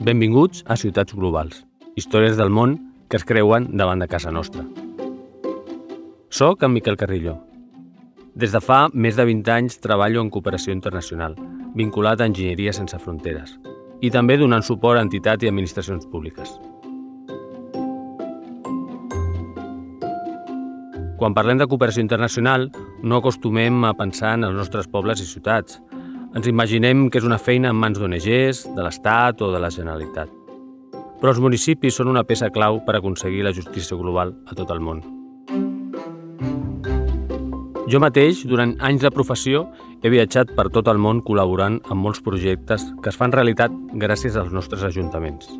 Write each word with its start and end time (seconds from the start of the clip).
Benvinguts 0.00 0.62
a 0.64 0.78
Ciutats 0.80 1.12
Globals, 1.12 1.58
històries 1.92 2.38
del 2.38 2.48
món 2.48 2.78
que 3.12 3.18
es 3.18 3.24
creuen 3.28 3.66
davant 3.76 4.00
de 4.00 4.06
casa 4.08 4.30
nostra. 4.32 4.62
Soc 6.32 6.64
en 6.64 6.72
Miquel 6.72 6.96
Carrillo. 6.96 7.34
Des 8.32 8.54
de 8.56 8.62
fa 8.64 8.78
més 8.94 9.18
de 9.18 9.26
20 9.28 9.52
anys 9.52 9.76
treballo 9.84 10.22
en 10.24 10.30
cooperació 10.32 10.72
internacional, 10.72 11.36
vinculat 11.76 12.22
a 12.22 12.30
Enginyeria 12.30 12.72
Sense 12.72 12.96
Fronteres, 12.96 13.58
i 14.00 14.08
també 14.08 14.38
donant 14.40 14.64
suport 14.64 14.96
a 14.96 15.04
entitats 15.04 15.44
i 15.44 15.52
administracions 15.52 16.08
públiques. 16.08 16.56
Quan 21.20 21.36
parlem 21.36 21.60
de 21.60 21.68
cooperació 21.68 22.00
internacional, 22.00 22.70
no 23.04 23.20
acostumem 23.20 23.84
a 23.84 23.92
pensar 23.92 24.38
en 24.38 24.48
els 24.48 24.56
nostres 24.56 24.88
pobles 24.88 25.20
i 25.20 25.28
ciutats, 25.28 25.76
ens 26.34 26.46
imaginem 26.46 27.08
que 27.10 27.18
és 27.18 27.26
una 27.26 27.40
feina 27.42 27.70
en 27.72 27.78
mans 27.78 27.98
d'ONGs, 27.98 28.62
de 28.76 28.84
l'Estat 28.84 29.42
o 29.42 29.50
de 29.50 29.60
la 29.62 29.70
Generalitat. 29.74 30.30
Però 31.20 31.32
els 31.34 31.40
municipis 31.42 31.98
són 31.98 32.08
una 32.12 32.22
peça 32.24 32.50
clau 32.54 32.80
per 32.86 32.96
aconseguir 32.96 33.42
la 33.44 33.52
justícia 33.56 33.98
global 33.98 34.32
a 34.46 34.54
tot 34.54 34.70
el 34.70 34.80
món. 34.80 35.02
Jo 37.90 37.98
mateix, 37.98 38.44
durant 38.46 38.76
anys 38.86 39.02
de 39.02 39.10
professió, 39.10 39.64
he 40.00 40.12
viatjat 40.14 40.54
per 40.54 40.68
tot 40.70 40.88
el 40.88 41.02
món 41.02 41.24
col·laborant 41.26 41.80
amb 41.90 42.06
molts 42.06 42.22
projectes 42.22 42.86
que 43.02 43.10
es 43.10 43.18
fan 43.18 43.34
realitat 43.34 43.74
gràcies 43.98 44.38
als 44.38 44.54
nostres 44.54 44.86
ajuntaments. 44.86 45.50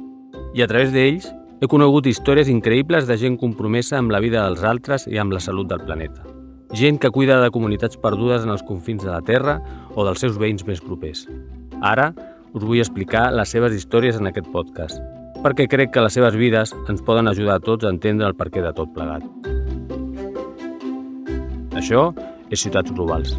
I 0.55 0.63
a 0.63 0.71
través 0.71 0.95
d'ells 0.95 1.27
he 1.61 1.69
conegut 1.69 2.07
històries 2.07 2.49
increïbles 2.49 3.11
de 3.11 3.19
gent 3.19 3.37
compromesa 3.43 3.99
amb 3.99 4.15
la 4.15 4.23
vida 4.23 4.47
dels 4.47 4.63
altres 4.63 5.11
i 5.11 5.19
amb 5.19 5.35
la 5.35 5.43
salut 5.43 5.69
del 5.69 5.83
planeta 5.83 6.30
gent 6.73 7.01
que 7.01 7.11
cuida 7.11 7.41
de 7.43 7.51
comunitats 7.51 7.99
perdudes 7.99 8.45
en 8.45 8.53
els 8.55 8.63
confins 8.67 9.03
de 9.03 9.11
la 9.11 9.23
Terra 9.27 9.59
o 9.95 10.05
dels 10.07 10.21
seus 10.23 10.39
veïns 10.39 10.67
més 10.69 10.83
propers. 10.83 11.27
Ara 11.83 12.11
us 12.55 12.63
vull 12.63 12.83
explicar 12.83 13.31
les 13.35 13.51
seves 13.51 13.75
històries 13.75 14.19
en 14.19 14.31
aquest 14.31 14.51
podcast, 14.55 15.01
perquè 15.43 15.67
crec 15.71 15.95
que 15.95 16.05
les 16.05 16.15
seves 16.15 16.37
vides 16.39 16.75
ens 16.89 17.03
poden 17.07 17.31
ajudar 17.31 17.59
a 17.59 17.65
tots 17.65 17.87
a 17.87 17.93
entendre 17.95 18.29
el 18.31 18.37
perquè 18.39 18.63
de 18.63 18.75
tot 18.77 18.93
plegat. 18.95 19.27
Això 21.81 22.11
és 22.51 22.61
Ciutats 22.61 22.93
Globals. 22.93 23.37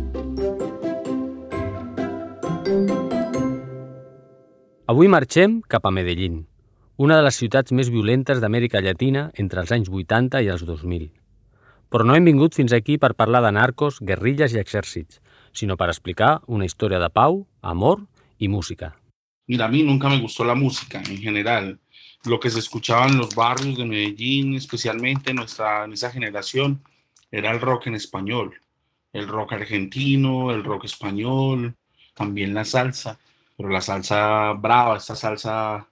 Avui 4.91 5.07
marxem 5.07 5.61
cap 5.71 5.85
a 5.87 5.91
Medellín, 5.91 6.47
una 6.97 7.15
de 7.15 7.23
les 7.23 7.37
ciutats 7.39 7.71
més 7.71 7.87
violentes 7.89 8.41
d'Amèrica 8.43 8.81
Llatina 8.83 9.29
entre 9.39 9.63
els 9.63 9.71
anys 9.71 9.87
80 9.87 10.41
i 10.43 10.51
els 10.51 10.65
2000. 10.67 11.20
Però 11.91 12.05
no 12.07 12.15
hem 12.15 12.23
vingut 12.23 12.55
fins 12.55 12.71
aquí 12.71 12.95
per 12.97 13.17
parlar 13.19 13.41
de 13.43 13.51
narcos, 13.51 13.97
guerrillas 13.99 14.53
i 14.55 14.59
exèrcits, 14.61 15.19
sino 15.51 15.75
para 15.75 15.91
explicar 15.91 16.39
una 16.47 16.65
historia 16.65 16.99
de 16.99 17.09
pau, 17.09 17.45
amor 17.61 18.07
y 18.39 18.47
música. 18.47 18.95
Mira, 19.47 19.65
a 19.65 19.67
mí 19.67 19.83
nunca 19.83 20.07
me 20.07 20.21
gustó 20.21 20.45
la 20.45 20.55
música 20.55 21.01
en 21.03 21.17
general. 21.17 21.79
Lo 22.23 22.39
que 22.39 22.49
se 22.49 22.59
escuchaba 22.59 23.07
en 23.07 23.17
los 23.17 23.35
barrios 23.35 23.77
de 23.77 23.83
Medellín, 23.83 24.55
especialmente 24.55 25.33
nuestra, 25.33 25.83
en 25.83 25.91
esa 25.91 26.09
generación, 26.09 26.81
era 27.29 27.51
el 27.51 27.59
rock 27.59 27.87
en 27.87 27.95
español. 27.95 28.53
El 29.11 29.27
rock 29.27 29.53
argentino, 29.53 30.51
el 30.51 30.63
rock 30.63 30.85
español, 30.85 31.75
también 32.13 32.53
la 32.53 32.63
salsa, 32.63 33.19
pero 33.57 33.67
la 33.67 33.81
salsa 33.81 34.53
brava, 34.53 34.95
esta 34.95 35.15
salsa 35.15 35.85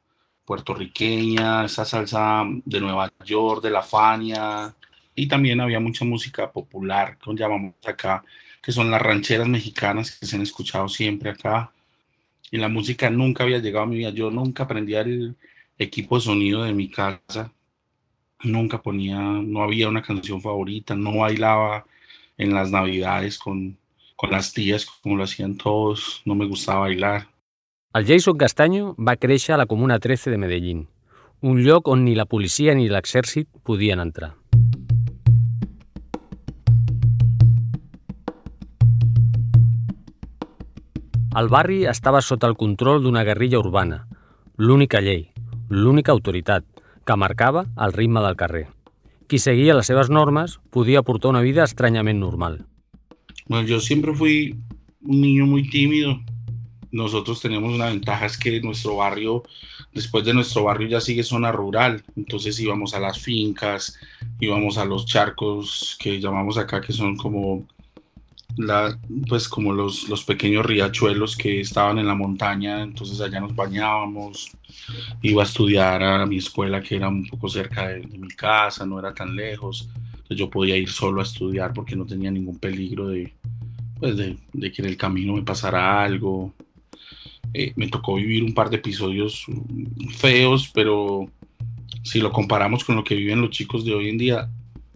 puertorriqueña, 0.46 1.66
esa 1.66 1.84
salsa 1.84 2.44
de 2.48 2.80
Nueva 2.80 3.12
York, 3.26 3.62
de 3.62 3.70
la 3.72 3.84
Fania, 3.84 4.74
y 5.20 5.28
también 5.28 5.60
había 5.60 5.82
mucha 5.82 6.06
música 6.06 6.50
popular, 6.50 7.18
que 7.18 7.36
llamamos 7.36 7.74
acá, 7.86 8.24
que 8.62 8.72
son 8.72 8.90
las 8.90 9.02
rancheras 9.02 9.50
mexicanas 9.50 10.18
que 10.18 10.26
se 10.26 10.38
han 10.38 10.44
escuchado 10.44 10.88
siempre 10.88 11.30
acá. 11.32 11.74
Y 12.50 12.58
la 12.58 12.70
música 12.70 13.10
nunca 13.10 13.44
había 13.44 13.60
llegado 13.60 13.84
a 13.84 13.88
mi 13.88 13.98
vida. 13.98 14.12
Yo 14.12 14.32
nunca 14.32 14.64
aprendía 14.64 15.02
el 15.02 15.36
equipo 15.78 16.16
de 16.16 16.22
sonido 16.22 16.64
de 16.64 16.74
mi 16.74 16.90
casa. 16.90 17.52
Nunca 18.44 18.82
ponía, 18.82 19.20
no 19.20 19.62
había 19.62 19.90
una 19.90 20.02
canción 20.02 20.42
favorita, 20.42 20.96
no 20.96 21.18
bailaba 21.18 21.86
en 22.38 22.54
las 22.54 22.72
navidades 22.72 23.38
con, 23.38 23.78
con 24.16 24.32
las 24.32 24.54
tías 24.54 24.86
como 24.86 25.18
lo 25.18 25.26
hacían 25.26 25.58
todos, 25.58 26.22
no 26.24 26.34
me 26.34 26.46
gustaba 26.46 26.88
bailar. 26.88 27.28
El 27.94 28.06
Jason 28.06 28.38
Castaño 28.38 28.96
va 28.96 29.18
créixer 29.18 29.56
a 29.56 29.58
la 29.58 29.66
Comuna 29.66 30.00
13 30.00 30.32
de 30.32 30.38
Medellín, 30.38 30.88
un 31.42 31.62
lloc 31.62 31.90
on 31.90 32.06
ni 32.06 32.16
la 32.16 32.26
policia 32.26 32.74
ni 32.74 32.88
l'exèrcit 32.88 33.50
podien 33.64 34.00
entrar. 34.00 34.39
El 41.38 41.46
barri 41.46 41.84
estava 41.86 42.24
sota 42.26 42.48
el 42.50 42.56
control 42.58 43.04
d'una 43.04 43.22
guerrilla 43.22 43.60
urbana, 43.60 44.00
l'única 44.58 44.98
llei, 44.98 45.28
l'única 45.70 46.10
autoritat, 46.12 46.66
que 47.06 47.18
marcava 47.22 47.68
el 47.86 47.94
ritme 47.94 48.24
del 48.26 48.38
carrer. 48.40 48.64
Qui 49.30 49.38
seguia 49.38 49.76
les 49.78 49.86
seves 49.92 50.10
normes 50.10 50.58
podia 50.74 51.04
portar 51.06 51.30
una 51.30 51.44
vida 51.46 51.68
estranyament 51.70 52.18
normal. 52.18 52.58
Bueno, 53.46 53.68
yo 53.68 53.80
siempre 53.80 54.16
fui 54.16 54.56
un 55.06 55.22
niño 55.22 55.46
muy 55.46 55.70
tímido. 55.70 56.18
Nosotros 56.92 57.42
tenemos 57.42 57.76
una 57.76 57.94
ventaja, 57.94 58.26
es 58.26 58.36
que 58.36 58.60
nuestro 58.62 58.96
barrio, 58.96 59.44
después 59.94 60.26
de 60.26 60.34
nuestro 60.34 60.64
barrio 60.64 60.88
ya 60.88 61.00
sigue 61.00 61.22
zona 61.22 61.52
rural, 61.52 62.02
entonces 62.16 62.60
íbamos 62.60 62.96
a 62.96 63.00
las 63.00 63.20
fincas, 63.20 64.00
íbamos 64.40 64.80
a 64.80 64.86
los 64.86 65.06
charcos 65.06 65.96
que 66.00 66.20
llamamos 66.20 66.58
acá, 66.58 66.82
que 66.82 66.92
son 66.92 67.16
como 67.16 67.68
la, 68.58 69.00
pues 69.28 69.48
como 69.48 69.74
los, 69.74 70.10
los 70.10 70.24
pequeños 70.24 70.66
riachuelos 70.66 71.38
que 71.38 71.62
estaban 71.62 72.00
en 72.00 72.08
la 72.08 72.16
montaña, 72.16 72.82
entonces 72.82 73.22
allá 73.22 73.40
nos 73.40 73.56
bañábamos, 73.56 74.52
iba 75.22 75.44
a 75.44 75.46
estudiar 75.46 76.04
a 76.04 76.26
mi 76.26 76.38
escuela 76.38 76.82
que 76.82 76.96
era 76.98 77.08
un 77.08 77.28
poco 77.28 77.50
cerca 77.50 77.88
de, 77.90 78.06
mi 78.06 78.30
casa, 78.30 78.86
no 78.86 79.00
era 79.00 79.14
tan 79.14 79.36
lejos, 79.36 79.90
entonces 80.12 80.38
yo 80.38 80.50
podía 80.50 80.78
ir 80.78 80.90
solo 80.90 81.22
a 81.22 81.24
estudiar 81.24 81.74
porque 81.74 81.96
no 81.96 82.06
tenía 82.06 82.32
ningún 82.32 82.60
peligro 82.60 83.08
de, 83.08 83.34
pues 84.00 84.18
de, 84.18 84.38
de 84.54 84.72
que 84.72 84.82
en 84.82 84.88
el 84.90 84.98
camino 84.98 85.34
me 85.34 85.44
pasara 85.44 86.04
algo. 86.04 86.54
Eh, 87.54 87.74
me 87.76 87.88
tocó 87.88 88.16
vivir 88.16 88.44
un 88.44 88.54
par 88.54 88.70
de 88.70 88.76
episodios 88.76 89.46
feos, 90.18 90.70
pero 90.72 91.28
si 92.04 92.20
lo 92.20 92.32
comparamos 92.32 92.84
con 92.84 92.96
lo 92.96 93.04
que 93.04 93.16
viven 93.16 93.42
los 93.42 93.50
chicos 93.50 93.84
de 93.86 93.94
hoy 93.94 94.10
en 94.10 94.18
día, 94.18 94.50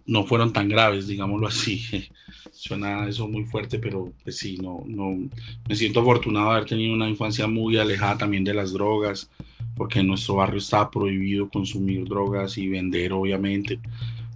no 0.06 0.24
fueron 0.24 0.52
tan 0.52 0.68
graves, 0.68 1.06
digámoslo 1.06 1.48
así. 1.48 2.08
Suena 2.66 3.06
eso 3.06 3.28
muy 3.28 3.44
fuerte, 3.44 3.78
pero 3.78 4.10
pues 4.22 4.38
sí, 4.38 4.56
no, 4.56 4.82
no, 4.86 5.28
me 5.68 5.74
siento 5.74 6.00
afortunado 6.00 6.46
de 6.46 6.56
haber 6.56 6.64
tenido 6.66 6.94
una 6.94 7.10
infancia 7.10 7.46
muy 7.46 7.76
alejada 7.76 8.16
también 8.16 8.42
de 8.42 8.54
las 8.54 8.72
drogas, 8.72 9.28
porque 9.76 10.00
en 10.00 10.06
nuestro 10.06 10.36
barrio 10.36 10.56
estaba 10.56 10.90
prohibido 10.90 11.50
consumir 11.50 12.08
drogas 12.08 12.56
y 12.56 12.68
vender, 12.68 13.12
obviamente. 13.12 13.80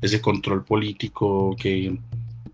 Ese 0.03 0.21
control 0.21 0.62
político 0.62 1.56
que, 1.59 1.97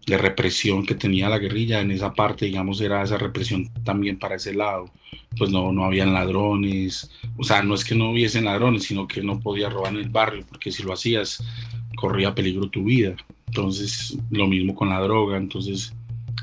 de 0.07 0.17
represión 0.17 0.87
que 0.87 0.95
tenía 0.95 1.29
la 1.29 1.41
guerrilla 1.41 1.81
en 1.81 1.91
esa 1.91 2.13
parte, 2.15 2.47
digamos, 2.47 2.81
era 2.81 3.03
esa 3.03 3.19
represión 3.19 3.69
también 3.83 4.17
para 4.17 4.37
ese 4.37 4.55
lado. 4.55 4.93
Pues 5.37 5.51
no, 5.51 5.73
no 5.73 5.87
habían 5.87 6.15
ladrones, 6.15 7.11
o 7.37 7.43
sea, 7.43 7.65
no 7.65 7.75
es 7.75 7.85
que 7.85 7.97
no 7.97 8.11
hubiesen 8.11 8.45
ladrones, 8.45 8.85
sino 8.85 9.09
que 9.09 9.25
no 9.25 9.41
podía 9.41 9.71
robar 9.71 9.93
en 9.95 10.03
el 10.03 10.09
barrio, 10.09 10.47
porque 10.49 10.71
si 10.71 10.85
lo 10.85 10.93
hacías, 10.93 11.43
corría 11.95 12.35
peligro 12.35 12.69
tu 12.69 12.85
vida. 12.85 13.17
Entonces, 13.47 14.19
lo 14.31 14.47
mismo 14.47 14.75
con 14.75 14.89
la 14.89 15.01
droga. 15.01 15.37
Entonces, 15.37 15.95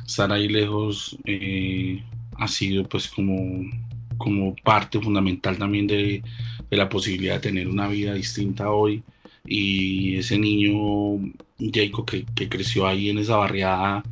estar 0.06 0.31
ahí 0.31 0.47
lejos 0.47 1.17
eh, 1.25 2.03
ha 2.38 2.47
sido 2.47 2.88
pues 2.88 3.07
como, 3.07 3.69
como 4.17 4.56
parte 4.63 5.00
fundamental 5.00 5.57
también 5.57 5.88
de, 5.88 6.23
de, 6.69 6.78
la 6.78 6.89
posibilidad 6.89 7.35
de 7.35 7.41
tener 7.41 7.67
una 7.67 7.88
vida 7.88 8.13
distinta 8.13 8.72
hoy. 8.72 9.03
Y 9.45 10.16
ese 10.17 10.38
niño, 10.38 11.34
Jacob, 11.73 12.06
que, 12.06 12.50
creció 12.50 12.88
ahí 12.88 13.09
en 13.09 13.18
esa 13.18 13.38
barriada, 13.38 14.03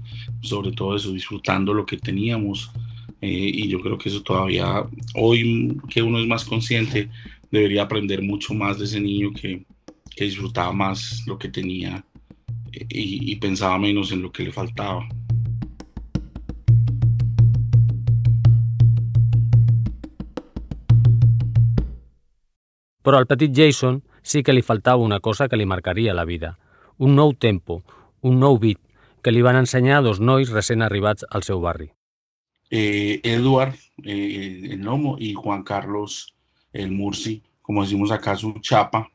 sobre 0.41 0.71
todo 0.71 0.95
eso, 0.95 1.11
disfrutando 1.11 1.73
lo 1.73 1.85
que 1.85 1.97
teníamos. 1.97 2.71
Eh, 3.21 3.51
y 3.53 3.67
yo 3.67 3.81
creo 3.81 3.97
que 3.97 4.09
eso 4.09 4.21
todavía, 4.21 4.85
hoy 5.15 5.77
que 5.89 6.01
uno 6.01 6.19
es 6.19 6.27
más 6.27 6.45
consciente, 6.45 7.09
debería 7.51 7.83
aprender 7.83 8.21
mucho 8.21 8.53
más 8.53 8.79
de 8.79 8.85
ese 8.85 8.99
niño 8.99 9.31
que, 9.33 9.63
que 10.15 10.25
disfrutaba 10.25 10.71
más 10.73 11.23
lo 11.27 11.37
que 11.37 11.49
tenía 11.49 12.03
y, 12.71 13.31
y 13.31 13.35
pensaba 13.37 13.77
menos 13.77 14.11
en 14.11 14.21
lo 14.21 14.31
que 14.31 14.43
le 14.43 14.51
faltaba. 14.51 15.07
Però 23.01 23.17
al 23.17 23.25
petit 23.25 23.49
Jason 23.55 24.03
sí 24.21 24.43
que 24.43 24.53
li 24.53 24.61
faltava 24.61 25.01
una 25.01 25.19
cosa 25.19 25.47
que 25.49 25.57
li 25.57 25.65
marcaria 25.65 26.13
la 26.13 26.25
vida, 26.29 26.57
un 26.99 27.15
nou 27.17 27.31
tempo, 27.33 27.79
un 28.21 28.37
nou 28.37 28.59
beat, 28.61 28.77
que 29.23 29.31
li 29.31 29.41
van 29.41 29.57
ensenyar 29.57 30.03
dos 30.05 30.19
nois 30.19 30.51
recent 30.53 30.83
arribats 30.85 31.25
al 31.31 31.41
seu 31.47 31.61
barri. 31.63 31.89
Eh, 32.69 33.19
Eduard, 33.23 33.73
eh, 34.03 34.75
el 34.75 34.81
Nomo, 34.81 35.15
y 35.17 35.33
Juan 35.33 35.63
Carlos, 35.63 36.35
el 36.71 36.91
Murci, 36.91 37.41
como 37.63 37.81
decimos 37.83 38.11
acá, 38.11 38.35
su 38.35 38.53
chapa, 38.61 39.09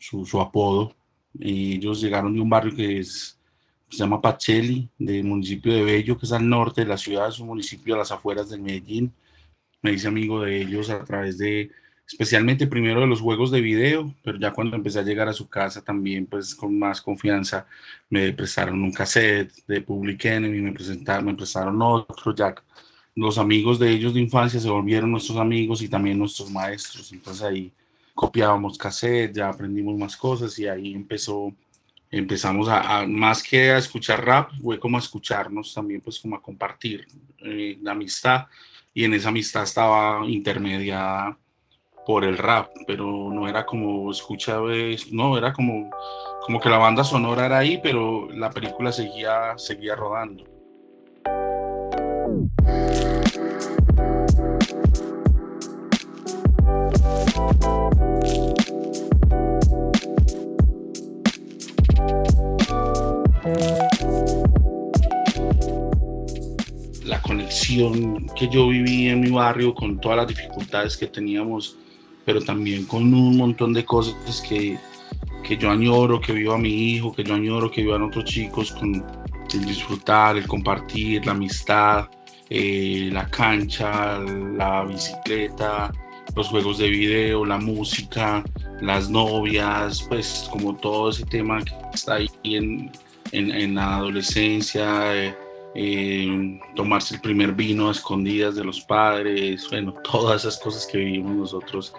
su, 0.00 0.40
apodo. 0.40 0.94
Ellos 1.38 2.00
llegaron 2.00 2.34
de 2.34 2.40
un 2.40 2.48
barrio 2.48 2.74
que 2.74 3.00
es, 3.00 3.38
se 3.90 3.98
llama 3.98 4.20
Pacheli, 4.20 4.88
del 4.98 5.24
municipio 5.24 5.72
de 5.72 5.82
Bello, 5.82 6.18
que 6.18 6.26
es 6.26 6.32
al 6.32 6.48
norte 6.48 6.82
de 6.82 6.88
la 6.88 6.98
ciudad, 6.98 7.28
es 7.28 7.38
un 7.38 7.48
municipio 7.48 7.94
a 7.94 7.98
las 7.98 8.12
afueras 8.12 8.50
de 8.50 8.58
Medellín. 8.58 9.12
Me 9.82 9.92
hice 9.92 10.08
amigo 10.08 10.40
de 10.42 10.60
ellos 10.62 10.90
a 10.90 11.04
través 11.04 11.38
de 11.38 11.70
especialmente 12.06 12.66
primero 12.66 13.00
de 13.00 13.06
los 13.06 13.20
juegos 13.20 13.50
de 13.50 13.60
video, 13.60 14.14
pero 14.22 14.38
ya 14.38 14.52
cuando 14.52 14.76
empecé 14.76 14.98
a 14.98 15.02
llegar 15.02 15.28
a 15.28 15.32
su 15.32 15.48
casa 15.48 15.82
también, 15.82 16.26
pues 16.26 16.54
con 16.54 16.78
más 16.78 17.00
confianza, 17.00 17.66
me 18.10 18.32
prestaron 18.32 18.82
un 18.82 18.92
cassette 18.92 19.52
de 19.66 19.80
Public 19.80 20.24
Enemy, 20.26 20.60
me, 20.60 20.72
presentaron, 20.72 21.26
me 21.26 21.34
prestaron 21.34 21.80
otro, 21.80 22.34
ya 22.34 22.54
los 23.14 23.38
amigos 23.38 23.78
de 23.78 23.90
ellos 23.90 24.12
de 24.14 24.20
infancia 24.20 24.60
se 24.60 24.68
volvieron 24.68 25.10
nuestros 25.10 25.38
amigos 25.38 25.82
y 25.82 25.88
también 25.88 26.18
nuestros 26.18 26.50
maestros, 26.50 27.12
entonces 27.12 27.42
ahí 27.42 27.72
copiábamos 28.14 28.78
cassette, 28.78 29.34
ya 29.34 29.48
aprendimos 29.48 29.96
más 29.98 30.16
cosas 30.16 30.58
y 30.58 30.68
ahí 30.68 30.94
empezó, 30.94 31.52
empezamos 32.10 32.68
a, 32.68 33.06
más 33.06 33.42
que 33.42 33.72
a 33.72 33.78
escuchar 33.78 34.24
rap, 34.24 34.50
fue 34.62 34.78
como 34.78 34.96
a 34.96 35.00
escucharnos 35.00 35.74
también, 35.74 36.00
pues 36.00 36.20
como 36.20 36.36
a 36.36 36.42
compartir 36.42 37.06
eh, 37.38 37.76
la 37.82 37.92
amistad 37.92 38.46
y 38.92 39.04
en 39.04 39.14
esa 39.14 39.30
amistad 39.30 39.64
estaba 39.64 40.24
intermediada 40.26 41.36
por 42.06 42.24
el 42.24 42.38
rap, 42.38 42.70
pero 42.86 43.30
no 43.32 43.48
era 43.48 43.66
como 43.66 44.10
escucha, 44.10 44.58
no, 45.10 45.38
era 45.38 45.52
como, 45.52 45.90
como 46.42 46.60
que 46.60 46.68
la 46.68 46.78
banda 46.78 47.02
sonora 47.02 47.46
era 47.46 47.58
ahí, 47.58 47.80
pero 47.82 48.30
la 48.30 48.50
película 48.50 48.92
seguía, 48.92 49.54
seguía 49.56 49.96
rodando. 49.96 50.53
La 67.04 67.20
conexión 67.22 68.26
que 68.36 68.48
yo 68.48 68.68
viví 68.68 69.08
en 69.08 69.20
mi 69.20 69.30
barrio 69.30 69.74
con 69.74 70.00
todas 70.00 70.18
las 70.18 70.28
dificultades 70.28 70.96
que 70.96 71.06
teníamos 71.06 71.76
pero 72.24 72.40
también 72.40 72.84
con 72.86 73.12
un 73.14 73.36
montón 73.36 73.72
de 73.72 73.84
cosas 73.84 74.40
que, 74.48 74.78
que 75.42 75.56
yo 75.56 75.70
añoro, 75.70 76.20
que 76.20 76.32
viva 76.32 76.56
mi 76.58 76.92
hijo, 76.92 77.12
que 77.12 77.24
yo 77.24 77.34
añoro, 77.34 77.70
que 77.70 77.82
vivan 77.82 78.02
otros 78.02 78.24
chicos, 78.24 78.72
con 78.72 79.04
el 79.52 79.64
disfrutar, 79.66 80.36
el 80.36 80.46
compartir, 80.46 81.24
la 81.26 81.32
amistad, 81.32 82.08
eh, 82.48 83.10
la 83.12 83.28
cancha, 83.28 84.18
la 84.18 84.84
bicicleta, 84.84 85.92
los 86.34 86.48
juegos 86.48 86.78
de 86.78 86.88
video, 86.88 87.44
la 87.44 87.58
música, 87.58 88.42
las 88.80 89.08
novias, 89.10 90.04
pues 90.08 90.48
como 90.50 90.74
todo 90.74 91.10
ese 91.10 91.24
tema 91.26 91.62
que 91.62 91.74
está 91.92 92.14
ahí 92.14 92.28
en, 92.42 92.90
en, 93.32 93.50
en 93.50 93.74
la 93.74 93.96
adolescencia, 93.96 95.14
eh, 95.14 95.34
eh, 95.74 96.60
tomarse 96.76 97.16
el 97.16 97.20
primer 97.20 97.52
vino 97.52 97.88
a 97.88 97.92
escondidas 97.92 98.54
de 98.54 98.64
los 98.64 98.80
padres, 98.80 99.66
bueno, 99.70 99.92
todas 100.10 100.42
esas 100.42 100.58
cosas 100.58 100.86
que 100.86 100.98
vivimos 100.98 101.36
nosotros 101.36 101.94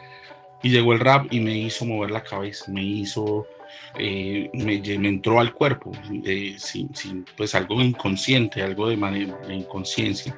y 0.65 0.69
llegó 0.69 0.93
el 0.93 0.99
rap 0.99 1.31
y 1.31 1.39
me 1.39 1.55
hizo 1.55 1.85
mover 1.85 2.09
la 2.09 2.23
cabeza, 2.23 2.71
me 2.71 2.83
hizo, 2.83 3.45
eh, 3.99 4.49
me, 4.53 4.81
entró 5.07 5.39
al 5.39 5.53
cuerpo, 5.53 5.91
eh, 6.25 6.55
sin, 6.57 6.89
pues 7.37 7.53
algo 7.53 7.79
inconsciente, 7.83 8.63
algo 8.63 8.89
de 8.89 8.97
manera 8.97 9.37
de 9.47 9.53
inconsciencia. 9.53 10.35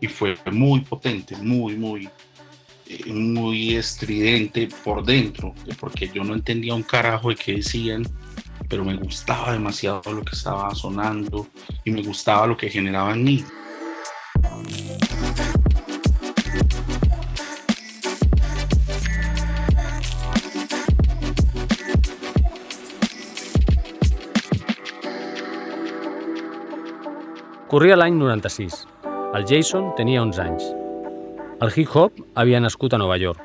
Y 0.00 0.06
fue 0.06 0.36
muy 0.52 0.82
potente, 0.82 1.36
muy, 1.38 1.74
muy, 1.74 2.08
eh, 2.88 3.12
muy 3.12 3.74
estridente 3.74 4.68
por 4.84 5.04
dentro, 5.04 5.52
porque 5.80 6.08
yo 6.14 6.22
no 6.22 6.34
entendía 6.34 6.72
un 6.72 6.84
carajo 6.84 7.30
de 7.30 7.34
qué 7.34 7.54
decían, 7.54 8.04
pero 8.68 8.84
me 8.84 8.96
gustaba 8.96 9.52
demasiado 9.52 10.02
lo 10.12 10.22
que 10.22 10.34
estaba 10.34 10.74
sonando 10.74 11.46
y 11.84 11.90
me 11.90 12.02
gustaba 12.02 12.46
lo 12.46 12.56
que 12.56 12.68
generaba 12.68 13.12
en 13.12 13.24
mí. 13.24 13.44
Corria 27.74 27.96
l'any 27.96 28.14
96. 28.14 28.86
El 29.34 29.44
Jason 29.50 29.88
tenia 29.96 30.22
11 30.22 30.40
anys. 30.42 30.66
El 31.58 31.72
hip-hop 31.74 32.20
havia 32.38 32.60
nascut 32.62 32.94
a 32.94 33.00
Nova 33.02 33.16
York, 33.18 33.40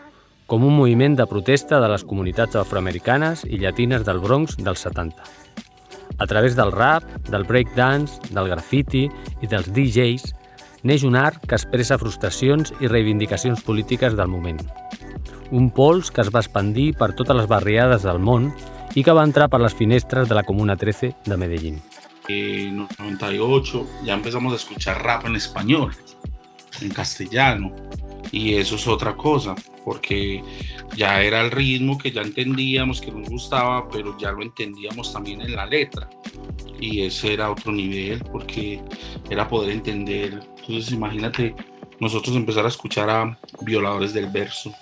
com 0.50 0.66
un 0.66 0.74
moviment 0.74 1.14
de 1.16 1.28
protesta 1.30 1.78
de 1.80 1.88
les 1.92 2.04
comunitats 2.04 2.58
afroamericanes 2.58 3.46
i 3.46 3.60
llatines 3.62 4.02
del 4.08 4.18
Bronx 4.20 4.58
dels 4.58 4.82
70. 4.82 5.22
A 6.18 6.26
través 6.28 6.56
del 6.58 6.74
rap, 6.74 7.06
del 7.30 7.46
breakdance, 7.46 8.18
del 8.34 8.50
graffiti 8.50 9.06
i 9.40 9.48
dels 9.48 9.70
DJs, 9.70 10.26
neix 10.90 11.06
un 11.06 11.16
art 11.16 11.46
que 11.46 11.54
expressa 11.54 12.00
frustracions 12.02 12.74
i 12.82 12.90
reivindicacions 12.90 13.62
polítiques 13.62 14.18
del 14.18 14.32
moment. 14.34 14.60
Un 15.52 15.70
pols 15.70 16.10
que 16.10 16.26
es 16.26 16.34
va 16.34 16.42
expandir 16.42 16.96
per 16.98 17.14
totes 17.14 17.38
les 17.38 17.48
barriades 17.48 18.04
del 18.10 18.18
món 18.20 18.50
i 18.98 19.06
que 19.06 19.14
va 19.14 19.28
entrar 19.30 19.52
per 19.54 19.62
les 19.62 19.78
finestres 19.78 20.28
de 20.30 20.36
la 20.36 20.44
Comuna 20.44 20.76
13 20.76 21.14
de 21.30 21.38
Medellín. 21.38 21.78
En 22.28 22.88
98 22.98 23.88
ya 24.04 24.14
empezamos 24.14 24.54
a 24.54 24.58
escuchar 24.58 25.04
rap 25.04 25.26
en 25.26 25.36
español, 25.36 25.94
en 26.82 26.90
castellano, 26.90 27.76
y 28.32 28.56
eso 28.56 28.76
es 28.76 28.88
otra 28.88 29.16
cosa, 29.16 29.56
porque 29.84 30.44
ya 30.96 31.22
era 31.22 31.42
el 31.42 31.52
ritmo 31.52 31.98
que 31.98 32.12
ya 32.12 32.22
entendíamos, 32.22 33.02
que 33.02 33.12
nos 33.12 33.30
gustaba, 33.30 33.90
pero 33.90 34.18
ya 34.18 34.32
lo 34.32 34.44
entendíamos 34.44 35.12
también 35.14 35.42
en 35.42 35.56
la 35.56 35.66
letra, 35.66 36.10
y 36.80 37.02
ese 37.02 37.34
era 37.34 37.52
otro 37.52 37.72
nivel, 37.72 38.24
porque 38.32 38.82
era 39.30 39.48
poder 39.48 39.72
entender. 39.72 40.40
Entonces 40.60 40.92
imagínate 40.92 41.56
nosotros 42.00 42.36
empezar 42.36 42.66
a 42.66 42.70
escuchar 42.70 43.10
a 43.10 43.38
violadores 43.62 44.14
del 44.14 44.28
verso, 44.28 44.74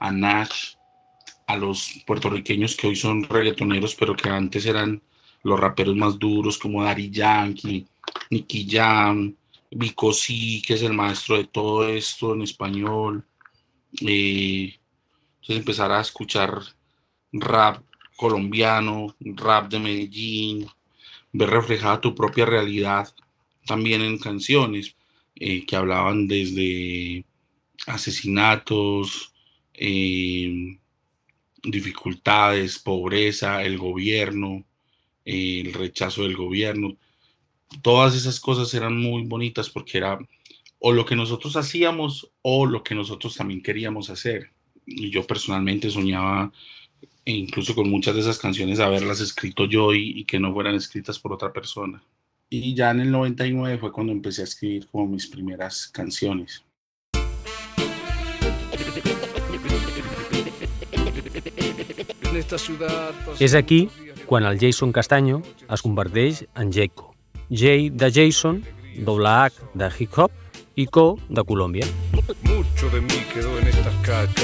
a 0.00 0.10
Nash, 0.10 0.74
a 1.46 1.56
los 1.56 2.02
puertorriqueños 2.06 2.76
que 2.76 2.88
hoy 2.88 2.96
son 2.96 3.24
reggaetoneros, 3.24 3.94
pero 3.94 4.16
que 4.16 4.28
antes 4.28 4.66
eran 4.66 5.00
los 5.42 5.60
raperos 5.60 5.94
más 5.94 6.18
duros 6.18 6.58
como 6.58 6.82
Daddy 6.82 7.10
Yankee, 7.10 7.86
Nicky 8.30 8.66
Jam, 8.68 9.34
Vico 9.70 10.12
C, 10.12 10.62
que 10.66 10.74
es 10.74 10.82
el 10.82 10.92
maestro 10.92 11.36
de 11.36 11.44
todo 11.44 11.88
esto 11.88 12.34
en 12.34 12.42
español. 12.42 13.24
Eh, 14.00 14.78
entonces 15.40 15.56
empezar 15.56 15.92
a 15.92 16.00
escuchar 16.00 16.62
rap 17.32 17.82
colombiano, 18.16 19.14
rap 19.20 19.70
de 19.70 19.78
Medellín, 19.78 20.66
ver 21.32 21.50
reflejada 21.50 22.00
tu 22.00 22.14
propia 22.14 22.46
realidad 22.46 23.12
también 23.66 24.00
en 24.02 24.18
canciones 24.18 24.96
eh, 25.34 25.66
que 25.66 25.76
hablaban 25.76 26.26
desde 26.26 27.24
asesinatos, 27.86 29.32
eh, 29.74 30.78
dificultades, 31.62 32.78
pobreza, 32.78 33.62
el 33.62 33.76
gobierno, 33.76 34.64
el 35.24 35.72
rechazo 35.74 36.22
del 36.22 36.36
gobierno. 36.36 36.96
Todas 37.82 38.14
esas 38.14 38.40
cosas 38.40 38.72
eran 38.74 38.96
muy 38.96 39.24
bonitas 39.24 39.68
porque 39.70 39.98
era 39.98 40.18
o 40.78 40.92
lo 40.92 41.04
que 41.04 41.16
nosotros 41.16 41.56
hacíamos 41.56 42.30
o 42.42 42.66
lo 42.66 42.82
que 42.82 42.94
nosotros 42.94 43.36
también 43.36 43.62
queríamos 43.62 44.10
hacer. 44.10 44.50
Y 44.84 45.10
yo 45.10 45.26
personalmente 45.26 45.90
soñaba, 45.90 46.52
e 47.24 47.32
incluso 47.32 47.74
con 47.74 47.90
muchas 47.90 48.14
de 48.14 48.20
esas 48.20 48.38
canciones, 48.38 48.78
haberlas 48.78 49.20
escrito 49.20 49.66
yo 49.66 49.94
y, 49.94 50.24
que 50.24 50.38
no 50.38 50.52
fueran 50.52 50.74
escritas 50.74 51.18
por 51.18 51.32
otra 51.32 51.52
persona. 51.52 52.02
Y 52.48 52.74
ya 52.74 52.92
en 52.92 53.00
el 53.00 53.10
99 53.10 53.78
fue 53.78 53.90
cuando 53.90 54.12
empecé 54.12 54.42
a 54.42 54.44
escribir 54.44 54.86
como 54.86 55.08
mis 55.08 55.26
primeras 55.26 55.88
canciones. 55.88 56.62
Es 63.40 63.54
aquí 63.54 63.88
quan 64.26 64.44
el 64.44 64.60
Jason 64.60 64.92
Castaño 64.92 65.42
es 65.68 65.82
converteix 65.82 66.46
en 66.54 66.72
Jaco. 66.72 67.15
J 67.50 67.90
de 67.90 68.10
Jason, 68.10 68.62
doble 68.98 69.28
H 69.28 69.62
de 69.74 69.90
hip 69.98 70.18
hop 70.18 70.32
i 70.74 70.86
Co 70.86 71.16
de 71.28 71.42
Colòmbia. 71.46 71.86
Mucho 72.42 72.90
de 72.90 73.00
mí 73.00 73.24
quedó 73.32 73.56
en 73.58 73.68
estas 73.68 73.94
calles. 74.04 74.36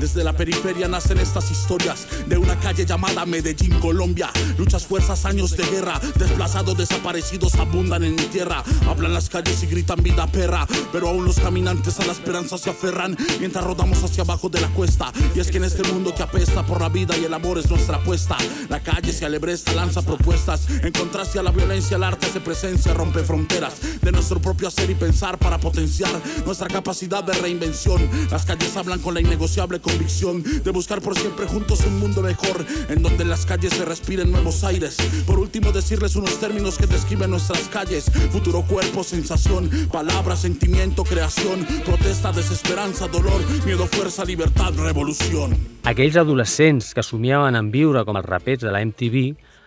Desde 0.00 0.24
la 0.24 0.32
periferia 0.32 0.88
nacen 0.88 1.18
estas 1.18 1.50
historias 1.50 2.06
de 2.26 2.36
una 2.36 2.58
calle 2.58 2.84
llamada 2.84 3.24
Medellín, 3.24 3.78
Colombia. 3.78 4.30
Luchas, 4.58 4.86
fuerzas, 4.86 5.24
años 5.24 5.56
de 5.56 5.64
guerra. 5.64 6.00
Desplazados, 6.16 6.76
desaparecidos 6.76 7.54
abundan 7.54 8.04
en 8.04 8.16
mi 8.16 8.22
tierra. 8.24 8.64
Hablan 8.88 9.14
las 9.14 9.28
calles 9.28 9.62
y 9.62 9.66
gritan 9.66 10.02
vida 10.02 10.26
perra. 10.26 10.66
Pero 10.92 11.08
aún 11.08 11.24
los 11.24 11.38
caminantes 11.38 12.00
a 12.00 12.06
la 12.06 12.12
esperanza 12.12 12.58
se 12.58 12.70
aferran 12.70 13.16
mientras 13.38 13.64
rodamos 13.64 14.02
hacia 14.02 14.24
abajo 14.24 14.48
de 14.48 14.60
la 14.60 14.68
cuesta. 14.68 15.12
Y 15.34 15.40
es 15.40 15.50
que 15.50 15.58
en 15.58 15.64
este 15.64 15.84
mundo 15.84 16.14
que 16.14 16.22
apesta 16.24 16.66
por 16.66 16.80
la 16.80 16.88
vida 16.88 17.16
y 17.16 17.24
el 17.24 17.34
amor 17.34 17.58
es 17.58 17.70
nuestra 17.70 17.98
apuesta. 17.98 18.36
La 18.68 18.80
calle 18.80 19.12
se 19.12 19.24
alebresta, 19.24 19.72
lanza 19.74 20.02
propuestas. 20.02 20.68
En 20.82 20.92
contraste 20.92 21.38
a 21.38 21.42
la 21.42 21.52
violencia, 21.52 21.96
el 21.96 22.02
arte 22.02 22.26
hace 22.26 22.40
presencia, 22.40 22.92
rompe 22.92 23.22
fronteras. 23.22 23.74
De 24.02 24.10
nuestro 24.10 24.40
propio 24.48 24.68
hacer 24.68 24.88
y 24.88 24.94
pensar 24.94 25.36
para 25.36 25.58
potenciar 25.58 26.10
nuestra 26.46 26.68
capacidad 26.68 27.22
de 27.22 27.34
reinvención. 27.34 28.00
Las 28.30 28.46
calles 28.46 28.74
hablan 28.78 28.98
con 29.00 29.12
la 29.12 29.20
innegociable 29.20 29.78
convicción 29.78 30.42
de 30.42 30.70
buscar 30.70 31.02
por 31.02 31.14
siempre 31.18 31.44
juntos 31.44 31.84
un 31.84 32.00
mundo 32.00 32.22
mejor, 32.22 32.64
en 32.88 33.02
donde 33.02 33.26
las 33.26 33.44
calles 33.44 33.74
se 33.74 33.84
respiren 33.84 34.32
nuevos 34.32 34.64
aires. 34.64 34.96
Por 35.26 35.38
último, 35.38 35.70
decirles 35.70 36.16
unos 36.16 36.40
términos 36.40 36.78
que 36.78 36.86
describen 36.86 37.30
nuestras 37.30 37.68
calles: 37.68 38.10
futuro, 38.32 38.62
cuerpo, 38.62 39.04
sensación, 39.04 39.68
palabra, 39.92 40.34
sentimiento, 40.34 41.04
creación, 41.04 41.66
protesta, 41.84 42.32
desesperanza, 42.32 43.06
dolor, 43.06 43.42
miedo, 43.66 43.86
fuerza, 43.86 44.24
libertad, 44.24 44.72
revolución. 44.78 45.58
Aquells 45.84 46.16
adolescents 46.16 46.94
que 46.94 47.02
somiaven 47.02 47.54
en 47.54 47.68
viure 47.70 48.06
com 48.08 48.16
els 48.16 48.24
rapets 48.24 48.64
de 48.64 48.72
la 48.72 48.80
MTV 48.80 49.26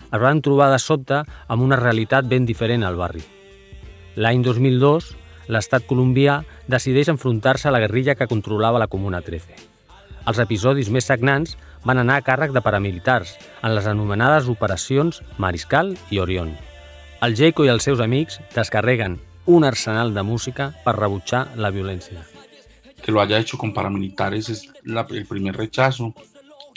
es 0.09 0.25
van 0.25 0.41
trobar 0.41 0.71
de 0.73 0.81
sobte 0.81 1.21
amb 1.21 1.61
una 1.61 1.77
realitat 1.77 2.25
ben 2.25 2.50
diferent 2.50 2.81
al 2.81 2.97
barri. 2.97 3.21
L'any 4.20 4.41
2002, 4.44 5.13
l'estat 5.48 5.86
colombià 5.88 6.41
decideix 6.68 7.08
enfrontar-se 7.12 7.70
a 7.70 7.72
la 7.72 7.80
guerrilla 7.80 8.15
que 8.20 8.27
controlava 8.27 8.80
la 8.82 8.89
Comuna 8.91 9.22
13. 9.24 9.56
Els 10.27 10.41
episodis 10.44 10.89
més 10.91 11.08
sagnants 11.08 11.56
van 11.88 12.01
anar 12.01 12.18
a 12.20 12.25
càrrec 12.25 12.51
de 12.51 12.62
paramilitars 12.62 13.38
en 13.63 13.72
les 13.74 13.88
anomenades 13.88 14.50
operacions 14.51 15.22
Mariscal 15.38 15.96
i 16.12 16.20
Orión. 16.20 16.51
El 17.22 17.38
Jayco 17.39 17.63
i 17.65 17.72
els 17.72 17.88
seus 17.88 18.01
amics 18.03 18.41
descarreguen 18.53 19.20
un 19.46 19.63
arsenal 19.63 20.13
de 20.13 20.24
música 20.27 20.72
per 20.84 20.98
rebutjar 20.98 21.48
la 21.56 21.72
violència. 21.72 22.22
Que 23.01 23.12
lo 23.12 23.22
haya 23.22 23.39
hecho 23.39 23.58
con 23.58 23.74
paramilitares 23.74 24.50
es 24.50 24.68
la, 24.84 25.08
el 25.10 25.25
primer 25.25 25.56
rechazo. 25.56 26.13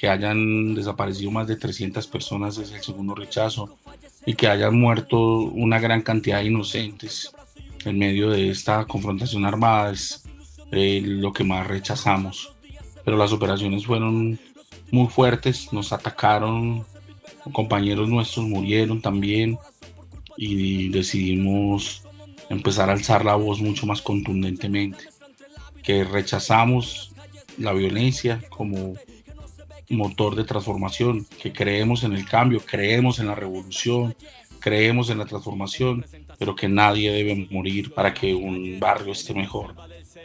Que 0.05 0.11
hayan 0.11 0.75
desaparecido 0.75 1.31
más 1.31 1.47
de 1.47 1.57
300 1.57 2.07
personas 2.09 2.59
es 2.59 2.73
el 2.73 2.83
segundo 2.83 3.15
rechazo. 3.15 3.79
Y 4.27 4.35
que 4.35 4.49
hayan 4.49 4.79
muerto 4.79 5.39
una 5.39 5.81
gran 5.81 6.03
cantidad 6.03 6.41
de 6.41 6.45
inocentes 6.45 7.33
en 7.87 7.99
medio 7.99 8.29
de 8.29 8.51
esta 8.51 8.85
confrontación 8.85 9.47
armada 9.47 9.93
es 9.93 10.25
eh, 10.73 11.01
lo 11.03 11.33
que 11.33 11.43
más 11.43 11.67
rechazamos. 11.67 12.53
Pero 13.03 13.17
las 13.17 13.33
operaciones 13.33 13.87
fueron 13.87 14.39
muy 14.91 15.07
fuertes, 15.07 15.73
nos 15.73 15.91
atacaron, 15.91 16.85
compañeros 17.55 18.07
nuestros 18.07 18.45
murieron 18.45 19.01
también 19.01 19.59
y 20.37 20.91
decidimos 20.91 22.03
empezar 22.51 22.91
a 22.91 22.93
alzar 22.93 23.25
la 23.25 23.37
voz 23.37 23.59
mucho 23.59 23.87
más 23.87 24.03
contundentemente, 24.03 25.07
que 25.83 26.05
rechazamos 26.05 27.15
la 27.57 27.73
violencia 27.73 28.43
como 28.51 28.97
motor 29.91 30.35
de 30.35 30.45
transformación, 30.45 31.27
que 31.43 31.53
creemos 31.53 32.05
en 32.05 32.13
el 32.15 32.27
cambio, 32.27 32.61
creemos 32.61 33.19
en 33.19 33.27
la 33.27 33.35
revolución, 33.35 34.15
creemos 34.61 35.11
en 35.11 35.19
la 35.19 35.27
transformación, 35.27 36.07
pero 36.39 36.57
que 36.57 36.69
nadie 36.69 37.11
debe 37.11 37.49
morir 37.51 37.93
para 37.93 38.15
que 38.15 38.35
un 38.35 38.79
barrio 38.81 39.13
esté 39.13 39.35
mejor. 39.35 39.75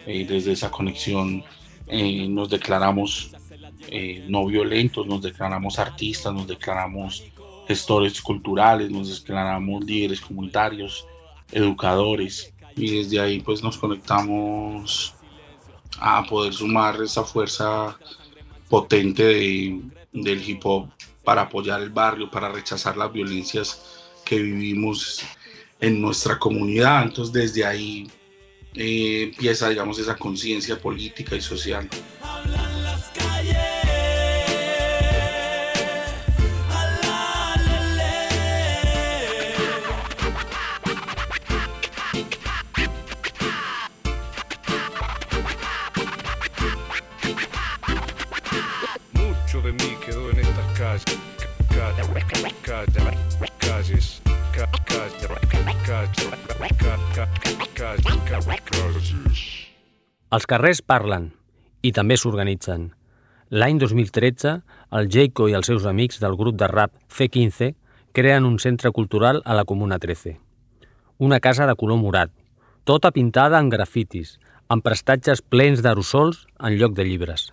Y 0.08 0.24
desde 0.24 0.54
esa 0.54 0.72
conexión 0.72 1.44
eh, 1.88 2.28
nos 2.28 2.50
declaramos 2.50 3.32
eh, 3.90 4.26
no 4.30 4.46
violentos, 4.46 5.08
nos 5.08 5.22
declaramos 5.22 5.80
artistas, 5.80 6.34
nos 6.34 6.48
declaramos 6.48 7.24
gestores 7.68 8.22
culturales, 8.22 8.90
nos 8.90 9.20
declaramos 9.20 9.84
líderes 9.84 10.22
comunitarios, 10.22 11.06
educadores 11.52 12.54
y 12.76 12.98
desde 12.98 13.20
ahí 13.20 13.40
pues 13.40 13.64
nos 13.64 13.78
conectamos 13.78 15.14
a 16.00 16.24
poder 16.24 16.54
sumar 16.54 17.02
esa 17.02 17.24
fuerza 17.24 17.98
potente 18.70 19.24
de, 19.24 19.82
del 20.14 20.48
hip 20.48 20.62
hop 20.64 20.90
para 21.24 21.44
apoyar 21.44 21.82
el 21.82 21.90
barrio, 21.90 22.32
para 22.32 22.50
rechazar 22.50 22.96
las 22.96 23.12
violencias 23.12 23.82
que 24.24 24.40
vivimos 24.40 25.22
en 25.80 26.02
nuestra 26.02 26.38
comunidad. 26.40 27.04
Entonces 27.04 27.34
desde 27.34 27.66
ahí 27.66 28.10
eh, 28.76 29.32
empieza, 29.32 29.70
digamos, 29.70 30.00
esa 30.00 30.16
conciencia 30.16 30.80
política 30.80 31.36
y 31.36 31.42
social. 31.42 31.90
Els 60.36 60.46
carrers 60.46 60.84
parlen 60.86 61.24
i 61.82 61.90
també 61.90 62.14
s'organitzen. 62.22 62.84
L'any 63.50 63.80
2013, 63.82 64.52
el 65.00 65.08
Jayco 65.10 65.48
i 65.50 65.56
els 65.58 65.66
seus 65.72 65.88
amics 65.90 66.20
del 66.22 66.36
grup 66.38 66.60
de 66.60 66.68
rap 66.70 66.94
C15 67.10 67.72
creen 68.14 68.46
un 68.46 68.60
centre 68.62 68.92
cultural 68.94 69.42
a 69.44 69.56
la 69.58 69.64
Comuna 69.66 69.98
13. 69.98 70.36
Una 71.18 71.40
casa 71.40 71.66
de 71.66 71.74
color 71.74 71.98
morat, 71.98 72.30
tota 72.86 73.10
pintada 73.10 73.58
en 73.58 73.74
grafitis, 73.74 74.36
amb 74.70 74.86
prestatges 74.86 75.42
plens 75.42 75.82
d'aerosols 75.82 76.46
en 76.60 76.78
lloc 76.78 76.94
de 76.94 77.08
llibres. 77.10 77.50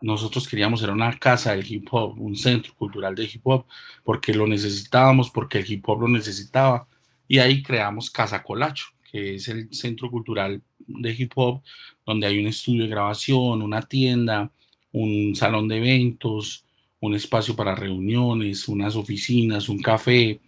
Nosotros 0.00 0.46
queríamos 0.46 0.84
era 0.84 0.92
una 0.92 1.10
casa 1.18 1.56
del 1.56 1.66
hip 1.66 1.88
hop, 1.90 2.20
un 2.20 2.36
centro 2.36 2.72
cultural 2.78 3.16
de 3.16 3.24
hip 3.24 3.42
hop, 3.42 3.66
porque 4.04 4.32
lo 4.32 4.46
necesitábamos, 4.46 5.30
porque 5.30 5.58
el 5.58 5.68
hip 5.68 5.88
hop 5.88 6.02
lo 6.02 6.08
necesitaba, 6.08 6.86
y 7.26 7.40
ahí 7.40 7.64
creamos 7.64 8.12
Casa 8.12 8.44
Colacho, 8.44 8.86
que 9.10 9.34
es 9.34 9.48
el 9.48 9.74
centro 9.74 10.08
cultural 10.08 10.62
de 10.86 11.12
hip 11.12 11.32
hop, 11.36 11.62
donde 12.04 12.26
hay 12.26 12.38
un 12.38 12.46
estudio 12.46 12.82
de 12.82 12.88
grabación, 12.88 13.62
una 13.62 13.82
tienda, 13.82 14.50
un 14.92 15.34
salón 15.34 15.68
de 15.68 15.78
eventos, 15.78 16.64
un 17.00 17.14
espacio 17.14 17.56
para 17.56 17.74
reuniones, 17.74 18.68
unas 18.68 18.94
oficinas, 18.96 19.68
un 19.68 19.80
café, 19.80 20.40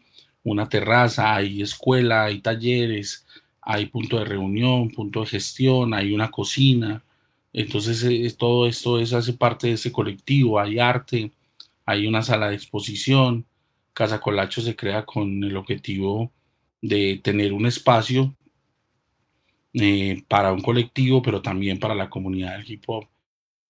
una 0.45 0.69
terraza, 0.69 1.35
hay 1.35 1.63
escuela, 1.63 2.25
hay 2.25 2.41
talleres, 2.41 3.27
hay 3.61 3.87
punto 3.87 4.19
de 4.19 4.25
reunión, 4.27 4.91
punto 4.91 5.21
de 5.21 5.27
gestión, 5.27 5.95
hay 5.95 6.13
una 6.13 6.31
cocina. 6.31 7.03
Entonces 7.53 8.05
eh, 8.05 8.33
todo 8.39 8.67
esto 8.67 9.01
es, 9.01 9.13
hace 9.13 9.33
parte 9.33 9.69
de 9.69 9.75
ese 9.75 9.91
colectivo, 9.91 10.61
hay 10.61 10.79
arte, 10.79 11.33
hay 11.87 12.07
una 12.07 12.23
sala 12.23 12.49
de 12.51 12.57
exposición. 12.57 13.47
Casa 13.93 14.21
Colacho 14.21 14.61
se 14.61 14.77
crea 14.77 15.05
con 15.05 15.43
el 15.45 15.57
objetivo 15.57 16.31
de 16.83 17.21
tener 17.23 17.53
un 17.53 17.67
espacio 17.67 18.35
eh, 19.75 20.23
para 20.29 20.53
un 20.53 20.61
colectivo, 20.63 21.21
però 21.23 21.43
també 21.43 21.75
per 21.77 21.91
a 21.91 21.99
la 21.99 22.09
comunitat 22.11 22.59
del 22.59 22.71
hip-hop. 22.71 23.09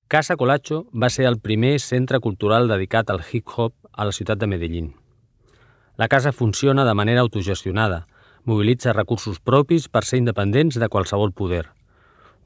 Casa 0.06 0.36
Colacho 0.36 0.84
va 0.92 1.08
ser 1.08 1.24
el 1.26 1.40
primer 1.40 1.80
centre 1.80 2.20
cultural 2.20 2.68
dedicat 2.68 3.10
al 3.10 3.22
hip-hop 3.24 3.72
a 3.92 4.04
la 4.04 4.12
ciutat 4.12 4.38
de 4.38 4.46
Medellín. 4.46 4.92
La 5.96 6.08
casa 6.08 6.32
funciona 6.32 6.84
de 6.84 6.94
manera 6.94 7.20
autogestionada, 7.20 8.06
mobilitza 8.44 8.92
recursos 8.92 9.40
propis 9.40 9.88
per 9.88 10.04
ser 10.04 10.18
independents 10.18 10.76
de 10.78 10.88
qualsevol 10.88 11.32
poder. 11.32 11.70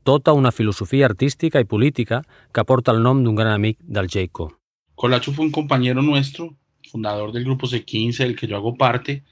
Tota 0.04 0.32
una 0.32 0.52
filosofia 0.52 1.06
artística 1.06 1.60
i 1.60 1.66
política 1.66 2.22
que 2.52 2.64
porta 2.64 2.94
el 2.94 3.02
nom 3.02 3.24
d'un 3.24 3.34
gran 3.34 3.52
amic 3.52 3.80
del 3.82 4.08
Jayco. 4.08 4.52
Colacho 4.94 5.32
fue 5.32 5.44
un 5.44 5.50
compañero 5.52 6.02
nuestro, 6.02 6.54
fundador 6.90 7.32
del 7.32 7.44
grupo 7.44 7.66
C15, 7.66 8.18
del 8.18 8.36
que 8.36 8.46
yo 8.46 8.56
hago 8.56 8.76
parte, 8.76 9.24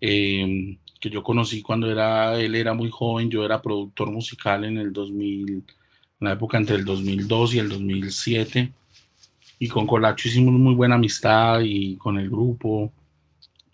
eh, 0.00 0.78
que 1.02 1.10
yo 1.10 1.24
conocí 1.24 1.62
cuando 1.62 1.90
era, 1.90 2.38
él 2.40 2.54
era 2.54 2.74
muy 2.74 2.88
joven, 2.88 3.28
yo 3.28 3.44
era 3.44 3.60
productor 3.60 4.12
musical 4.12 4.64
en 4.64 4.78
el 4.78 4.92
2000, 4.92 5.50
en 5.50 5.64
la 6.20 6.34
época 6.34 6.56
entre 6.58 6.76
el 6.76 6.84
2002 6.84 7.54
y 7.54 7.58
el 7.58 7.68
2007, 7.68 8.72
y 9.58 9.68
con 9.68 9.84
Colacho 9.84 10.28
hicimos 10.28 10.54
muy 10.54 10.74
buena 10.76 10.94
amistad 10.94 11.60
y 11.64 11.96
con 11.96 12.18
el 12.18 12.30
grupo, 12.30 12.92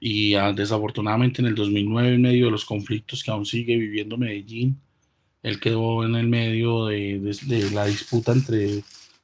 y 0.00 0.36
ah, 0.36 0.54
desafortunadamente 0.54 1.42
en 1.42 1.48
el 1.48 1.54
2009, 1.54 2.14
en 2.14 2.22
medio 2.22 2.46
de 2.46 2.50
los 2.50 2.64
conflictos 2.64 3.22
que 3.22 3.30
aún 3.30 3.44
sigue 3.44 3.76
viviendo 3.76 4.16
Medellín, 4.16 4.80
él 5.42 5.60
quedó 5.60 6.04
en 6.06 6.14
el 6.14 6.28
medio 6.28 6.86
de, 6.86 7.20
de 7.20 7.70
la 7.72 7.84
disputa 7.84 8.32
entre 8.32 8.82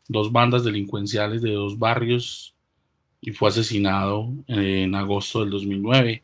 dos 0.09 0.31
bandas 0.31 0.63
delincuenciales 0.63 1.41
de 1.41 1.53
dos 1.53 1.79
barrios 1.79 2.55
y 3.23 3.31
fue 3.33 3.49
asesinado 3.49 4.31
en 4.47 4.95
agosto 4.95 5.41
del 5.41 5.49
2009 5.49 6.23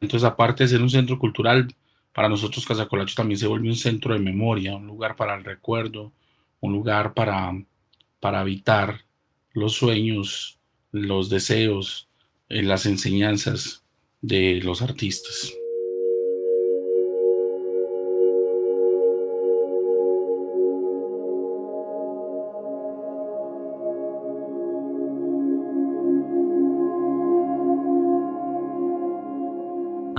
entonces, 0.00 0.24
aparte 0.24 0.64
de 0.64 0.68
ser 0.68 0.82
un 0.82 0.90
centro 0.90 1.18
cultural, 1.18 1.74
para 2.12 2.28
nosotros 2.28 2.66
Casacolacho 2.66 3.14
también 3.14 3.38
se 3.38 3.46
vuelve 3.46 3.68
un 3.68 3.76
centro 3.76 4.14
de 4.14 4.20
memoria, 4.20 4.76
un 4.76 4.86
lugar 4.86 5.16
para 5.16 5.34
el 5.34 5.44
recuerdo, 5.44 6.12
un 6.60 6.72
lugar 6.72 7.14
para, 7.14 7.52
para 8.20 8.40
habitar 8.40 9.04
los 9.52 9.74
sueños, 9.74 10.58
los 10.92 11.30
deseos, 11.30 12.08
eh, 12.48 12.62
las 12.62 12.86
enseñanzas 12.86 13.84
de 14.20 14.60
los 14.62 14.82
artistas. 14.82 15.52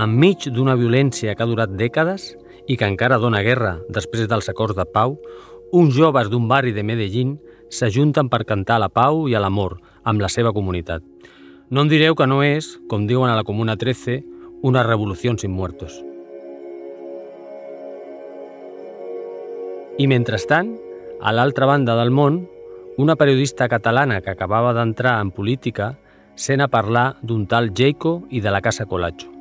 Enmig 0.00 0.46
d'una 0.48 0.78
violència 0.80 1.34
que 1.36 1.44
ha 1.44 1.48
durat 1.48 1.72
dècades 1.76 2.30
i 2.72 2.76
que 2.80 2.86
encara 2.88 3.18
dona 3.20 3.42
guerra 3.44 3.74
després 3.92 4.28
dels 4.30 4.46
acords 4.48 4.78
de 4.78 4.86
pau, 4.88 5.18
uns 5.76 5.92
joves 5.92 6.30
d'un 6.32 6.46
barri 6.48 6.72
de 6.72 6.84
Medellín 6.86 7.34
s'ajunten 7.68 8.30
per 8.32 8.46
cantar 8.48 8.78
la 8.80 8.88
pau 8.88 9.26
i 9.28 9.36
l'amor 9.36 9.76
amb 10.08 10.22
la 10.24 10.30
seva 10.32 10.54
comunitat. 10.56 11.02
No 11.68 11.84
em 11.84 11.90
direu 11.90 12.16
que 12.16 12.26
no 12.26 12.40
és, 12.42 12.78
com 12.88 13.04
diuen 13.06 13.28
a 13.28 13.36
la 13.36 13.44
Comuna 13.44 13.76
13, 13.76 14.22
una 14.62 14.82
revolució 14.86 15.34
sin 15.36 15.52
muertos. 15.52 15.98
I 20.00 20.06
mentrestant, 20.08 20.72
a 21.20 21.34
l'altra 21.36 21.68
banda 21.68 21.98
del 21.98 22.10
món, 22.10 22.46
una 22.96 23.18
periodista 23.20 23.68
catalana 23.68 24.22
que 24.24 24.32
acabava 24.32 24.72
d'entrar 24.72 25.18
en 25.20 25.30
política 25.30 25.92
sent 26.36 26.64
a 26.64 26.70
parlar 26.72 27.18
d'un 27.20 27.44
tal 27.46 27.70
Jayco 27.76 28.22
i 28.30 28.40
de 28.40 28.50
la 28.50 28.62
Casa 28.64 28.88
Colacho. 28.88 29.39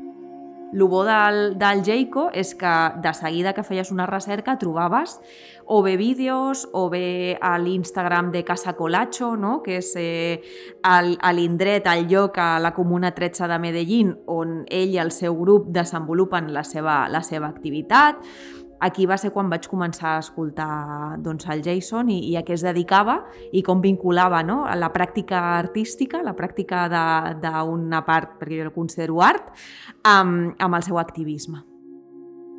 El 0.71 0.83
bo 0.83 1.03
del, 1.03 1.57
del 1.57 1.81
Jayco 1.83 2.29
és 2.33 2.53
que 2.55 2.73
de 3.01 3.13
seguida 3.17 3.53
que 3.57 3.63
feies 3.65 3.89
una 3.91 4.05
recerca 4.05 4.57
trobaves 4.61 5.17
o 5.65 5.81
bé 5.81 5.95
vídeos 5.97 6.67
o 6.73 6.89
bé 6.89 7.37
a 7.41 7.57
l'Instagram 7.61 8.31
de 8.31 8.43
Casa 8.45 8.73
Colacho, 8.77 9.35
no? 9.37 9.59
que 9.61 9.79
és 9.81 9.91
eh, 9.97 10.41
l'indret, 11.33 11.89
el 11.89 12.07
lloc 12.09 12.37
a 12.41 12.59
la 12.61 12.73
Comuna 12.73 13.11
13 13.13 13.49
de 13.49 13.59
Medellín 13.61 14.15
on 14.25 14.63
ell 14.65 14.95
i 14.95 15.01
el 15.01 15.11
seu 15.13 15.37
grup 15.37 15.69
desenvolupen 15.73 16.53
la 16.53 16.63
seva, 16.63 17.03
la 17.09 17.21
seva 17.25 17.49
activitat, 17.49 18.21
aquí 18.79 19.05
va 19.05 19.17
ser 19.19 19.31
quan 19.35 19.49
vaig 19.51 19.67
començar 19.69 20.15
a 20.15 20.23
escoltar 20.23 21.17
doncs, 21.23 21.47
el 21.51 21.63
Jason 21.65 22.09
i, 22.09 22.19
i 22.31 22.35
a 22.39 22.43
què 22.47 22.55
es 22.55 22.63
dedicava 22.65 23.19
i 23.51 23.63
com 23.65 23.81
vinculava 23.83 24.41
no? 24.43 24.61
la 24.79 24.91
pràctica 24.93 25.41
artística, 25.59 26.23
la 26.23 26.35
pràctica 26.37 26.87
d'una 26.89 28.03
part, 28.07 28.37
perquè 28.39 28.61
jo 28.61 28.69
el 28.69 28.75
considero 28.75 29.21
art, 29.23 29.51
amb, 30.03 30.55
amb 30.59 30.79
el 30.79 30.85
seu 30.87 30.99
activisme. 30.99 31.63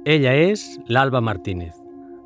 Ella 0.09 0.33
és 0.33 0.65
l'Alba 0.89 1.21
Martínez, 1.21 1.75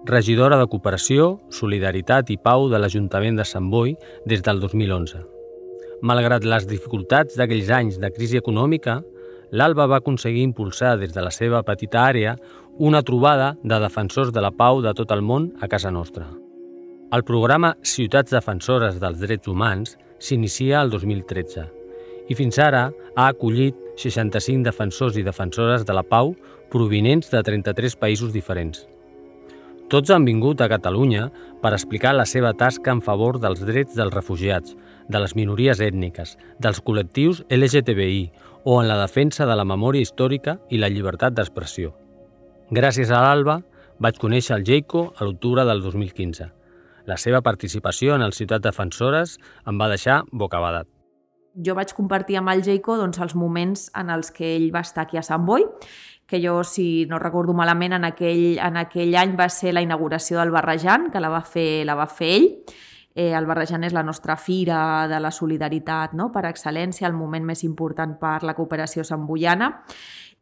regidora 0.07 0.59
de 0.61 0.69
Cooperació, 0.71 1.41
Solidaritat 1.51 2.31
i 2.31 2.39
Pau 2.39 2.69
de 2.71 2.79
l'Ajuntament 2.79 3.41
de 3.41 3.47
Sant 3.49 3.71
Boi 3.71 3.97
des 4.31 4.45
del 4.47 4.61
2011. 4.63 5.25
Malgrat 6.05 6.45
les 6.45 6.69
dificultats 6.69 7.39
d'aquells 7.39 7.71
anys 7.73 7.99
de 7.99 8.11
crisi 8.15 8.39
econòmica, 8.39 9.01
l'Alba 9.55 9.87
va 9.87 10.01
aconseguir 10.03 10.43
impulsar 10.43 10.97
des 11.01 11.15
de 11.15 11.23
la 11.23 11.31
seva 11.31 11.63
petita 11.63 12.03
àrea 12.05 12.35
una 12.79 13.03
trobada 13.03 13.57
de 13.63 13.79
defensors 13.79 14.33
de 14.33 14.41
la 14.43 14.51
pau 14.51 14.81
de 14.83 14.91
tot 14.99 15.13
el 15.15 15.23
món 15.23 15.53
a 15.63 15.69
casa 15.71 15.93
nostra. 15.95 16.27
El 17.15 17.23
programa 17.23 17.77
Ciutats 17.87 18.35
Defensores 18.35 18.99
dels 18.99 19.21
Drets 19.21 19.47
Humans 19.47 19.95
s'inicia 20.19 20.81
el 20.83 20.91
2013 20.91 21.69
i 22.27 22.35
fins 22.35 22.59
ara 22.59 22.89
ha 23.15 23.29
acollit 23.29 23.79
65 24.01 24.67
defensors 24.67 25.15
i 25.15 25.23
defensores 25.23 25.87
de 25.87 25.95
la 25.95 26.03
pau 26.03 26.35
provinents 26.73 27.31
de 27.31 27.43
33 27.47 27.95
països 27.95 28.35
diferents. 28.35 28.89
Tots 29.87 30.11
han 30.11 30.25
vingut 30.27 30.59
a 30.59 30.69
Catalunya 30.73 31.29
per 31.63 31.77
explicar 31.77 32.17
la 32.17 32.27
seva 32.27 32.57
tasca 32.59 32.91
en 32.91 33.05
favor 33.05 33.39
dels 33.39 33.63
drets 33.63 33.95
dels 33.95 34.15
refugiats, 34.15 34.75
de 35.07 35.21
les 35.21 35.37
minories 35.37 35.79
ètniques, 35.79 36.39
dels 36.59 36.81
col·lectius 36.83 37.45
LGTBI 37.53 38.33
o 38.65 38.81
en 38.81 38.89
la 38.89 38.99
defensa 38.99 39.47
de 39.47 39.55
la 39.55 39.69
memòria 39.69 40.03
històrica 40.03 40.59
i 40.71 40.81
la 40.81 40.91
llibertat 40.91 41.37
d'expressió. 41.37 41.93
Gràcies 42.73 43.11
a 43.13 43.19
l'Alba, 43.21 43.59
vaig 44.01 44.17
conèixer 44.17 44.55
el 44.57 44.63
Jeico 44.65 45.11
a 45.21 45.27
l'octubre 45.27 45.67
del 45.69 45.83
2015. 45.85 46.47
La 47.05 47.19
seva 47.21 47.43
participació 47.45 48.15
en 48.17 48.23
el 48.25 48.33
Ciutat 48.33 48.63
Defensores 48.65 49.37
em 49.69 49.77
va 49.77 49.91
deixar 49.93 50.23
bocabadat. 50.33 50.89
Jo 51.61 51.75
vaig 51.77 51.93
compartir 51.93 52.39
amb 52.41 52.49
el 52.55 52.65
Jeico 52.65 52.97
doncs, 52.97 53.21
els 53.21 53.37
moments 53.37 53.91
en 53.95 54.09
els 54.11 54.33
que 54.33 54.55
ell 54.57 54.71
va 54.75 54.81
estar 54.81 55.05
aquí 55.05 55.21
a 55.21 55.23
Sant 55.23 55.45
Boi, 55.45 55.67
que 56.27 56.41
jo, 56.41 56.63
si 56.65 57.05
no 57.05 57.21
recordo 57.21 57.53
malament, 57.53 57.93
en 57.99 58.09
aquell, 58.09 58.57
en 58.57 58.81
aquell 58.81 59.13
any 59.21 59.37
va 59.37 59.51
ser 59.53 59.75
la 59.77 59.85
inauguració 59.85 60.41
del 60.41 60.51
Barrejant, 60.51 61.11
que 61.13 61.21
la 61.21 61.29
va 61.29 61.45
fer, 61.45 61.85
la 61.85 62.01
va 62.01 62.09
fer 62.09 62.33
ell, 62.39 62.51
Eh, 63.15 63.31
el 63.31 63.47
Barrejant 63.47 63.85
és 63.87 63.93
la 63.95 64.03
nostra 64.03 64.35
fira 64.35 65.07
de 65.07 65.21
la 65.23 65.31
solidaritat 65.31 66.17
no? 66.19 66.33
per 66.35 66.49
excel·lència, 66.49 67.07
el 67.07 67.15
moment 67.15 67.45
més 67.47 67.63
important 67.63 68.17
per 68.19 68.41
la 68.43 68.57
cooperació 68.59 69.05
samboiana. 69.07 69.71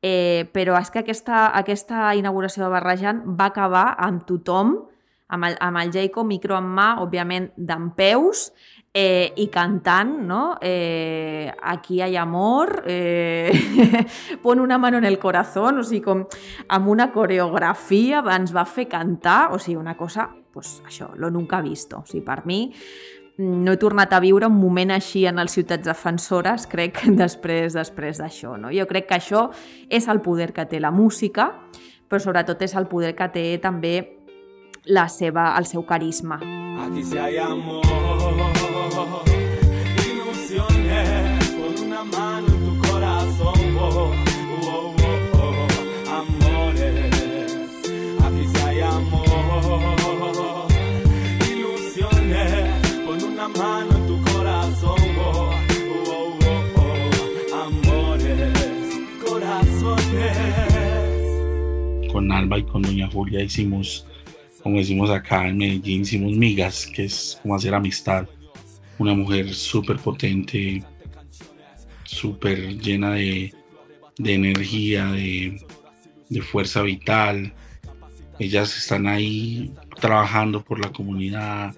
Eh, 0.02 0.50
però 0.50 0.74
és 0.80 0.90
que 0.90 0.98
aquesta, 1.04 1.46
aquesta 1.54 2.10
inauguració 2.18 2.64
de 2.64 2.72
Barrejant 2.74 3.22
va 3.38 3.52
acabar 3.52 3.92
amb 4.02 4.24
tothom, 4.26 4.74
amb 5.32 5.46
el, 5.46 5.56
amb 5.62 5.78
el 5.78 5.92
Jaico, 5.94 6.24
micro 6.26 6.58
en 6.58 6.66
mà, 6.74 6.88
òbviament 7.04 7.52
d'en 7.56 7.92
peus, 7.94 8.48
eh, 8.92 9.32
i 9.36 9.46
cantant, 9.48 10.18
no? 10.26 10.58
Eh, 10.60 11.50
aquí 11.62 12.00
hay 12.02 12.16
amor, 12.16 12.82
eh, 12.86 13.52
pon 14.42 14.60
una 14.60 14.76
mano 14.76 14.98
en 14.98 15.04
el 15.04 15.18
corazón, 15.18 15.78
o 15.78 15.84
sigui, 15.84 16.02
com 16.04 16.26
amb 16.68 16.92
una 16.92 17.10
coreografia 17.14 18.20
ens 18.34 18.52
va 18.52 18.66
fer 18.66 18.88
cantar, 18.90 19.52
o 19.52 19.58
sigui, 19.58 19.78
una 19.80 19.96
cosa 19.96 20.28
pues, 20.52 20.82
això, 20.84 21.12
lo 21.16 21.30
nunca 21.30 21.62
visto. 21.62 22.02
O 22.02 22.06
sigui, 22.06 22.24
per 22.26 22.42
mi 22.44 22.66
no 23.38 23.72
he 23.72 23.80
tornat 23.80 24.12
a 24.12 24.20
viure 24.20 24.46
un 24.46 24.58
moment 24.60 24.92
així 24.92 25.24
en 25.26 25.40
les 25.40 25.54
ciutats 25.54 25.86
defensores, 25.86 26.66
crec, 26.70 27.04
després 27.22 27.76
després 27.76 28.20
d'això. 28.20 28.56
No? 28.60 28.72
Jo 28.74 28.86
crec 28.90 29.08
que 29.08 29.18
això 29.18 29.48
és 29.88 30.08
el 30.08 30.20
poder 30.24 30.52
que 30.52 30.66
té 30.68 30.80
la 30.80 30.92
música, 30.92 31.50
però 32.08 32.20
sobretot 32.20 32.62
és 32.62 32.76
el 32.76 32.88
poder 32.90 33.14
que 33.16 33.30
té 33.32 33.46
també 33.62 33.96
la 34.84 35.08
seva, 35.08 35.52
el 35.56 35.66
seu 35.66 35.86
carisma. 35.86 36.40
Aquí 36.82 37.04
si 37.04 37.18
hay 37.18 37.38
amor, 37.38 37.86
con 62.60 62.82
Doña 62.82 63.08
Julia 63.08 63.42
hicimos, 63.42 64.06
como 64.62 64.76
decimos 64.76 65.08
acá 65.08 65.48
en 65.48 65.56
Medellín, 65.56 66.02
hicimos 66.02 66.32
migas, 66.32 66.86
que 66.86 67.04
es 67.04 67.38
como 67.40 67.54
hacer 67.54 67.74
amistad. 67.74 68.28
Una 68.98 69.14
mujer 69.14 69.54
súper 69.54 69.96
potente, 69.96 70.82
súper 72.04 72.78
llena 72.78 73.12
de, 73.12 73.54
energía, 74.18 75.06
de, 75.12 75.58
fuerza 76.42 76.82
vital. 76.82 77.54
Ellas 78.38 78.76
están 78.76 79.06
ahí 79.06 79.72
trabajando 80.00 80.62
por 80.62 80.78
la 80.78 80.92
comunidad. 80.92 81.74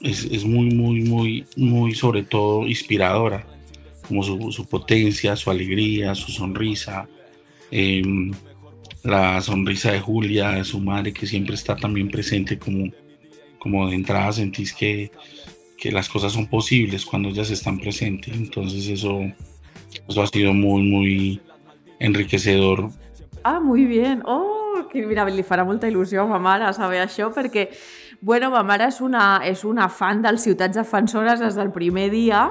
Es, 0.00 0.44
muy, 0.44 0.74
muy, 0.74 1.00
muy, 1.02 1.46
muy, 1.56 1.94
sobre 1.94 2.22
todo 2.22 2.66
inspiradora, 2.66 3.46
como 4.08 4.22
su, 4.22 4.66
potencia, 4.66 5.36
su 5.36 5.50
alegría, 5.50 6.14
su 6.14 6.32
sonrisa. 6.32 7.06
Em, 7.70 8.32
la 9.04 9.40
sonrisa 9.40 9.92
de 9.92 10.00
Julia, 10.00 10.50
de 10.50 10.64
su 10.64 10.80
madre, 10.80 11.12
que 11.12 11.26
siempre 11.26 11.54
está 11.54 11.76
también 11.76 12.08
presente, 12.08 12.58
como, 12.58 12.90
como 13.58 13.88
de 13.88 13.94
entrada 13.94 14.32
sentís 14.32 14.72
que, 14.72 15.12
que 15.76 15.92
las 15.92 16.08
cosas 16.08 16.32
son 16.32 16.46
posibles 16.46 17.04
cuando 17.04 17.28
ellas 17.28 17.50
están 17.50 17.78
presentes. 17.78 18.34
Entonces 18.34 18.88
eso, 18.88 19.20
eso 20.08 20.22
ha 20.22 20.26
sido 20.26 20.54
muy, 20.54 20.82
muy 20.82 21.40
enriquecedor. 21.98 22.90
Ah, 23.42 23.60
muy 23.60 23.84
bien. 23.84 24.22
Oh, 24.24 24.54
que 24.90 25.04
mira, 25.06 25.26
li 25.28 25.44
farà 25.44 25.64
molta 25.66 25.88
il·lusió 25.90 26.24
a 26.24 26.30
ma 26.30 26.40
mare 26.40 26.70
saber 26.72 27.02
això, 27.04 27.28
perquè 27.34 27.68
bueno, 28.24 28.50
ma 28.54 28.62
mare 28.64 28.88
és 28.88 29.00
una, 29.04 29.42
és 29.44 29.64
una 29.68 29.88
fan 29.92 30.22
dels 30.24 30.46
Ciutats 30.46 30.78
Defensores 30.80 31.42
des 31.42 31.58
del 31.58 31.70
primer 31.74 32.08
dia 32.14 32.46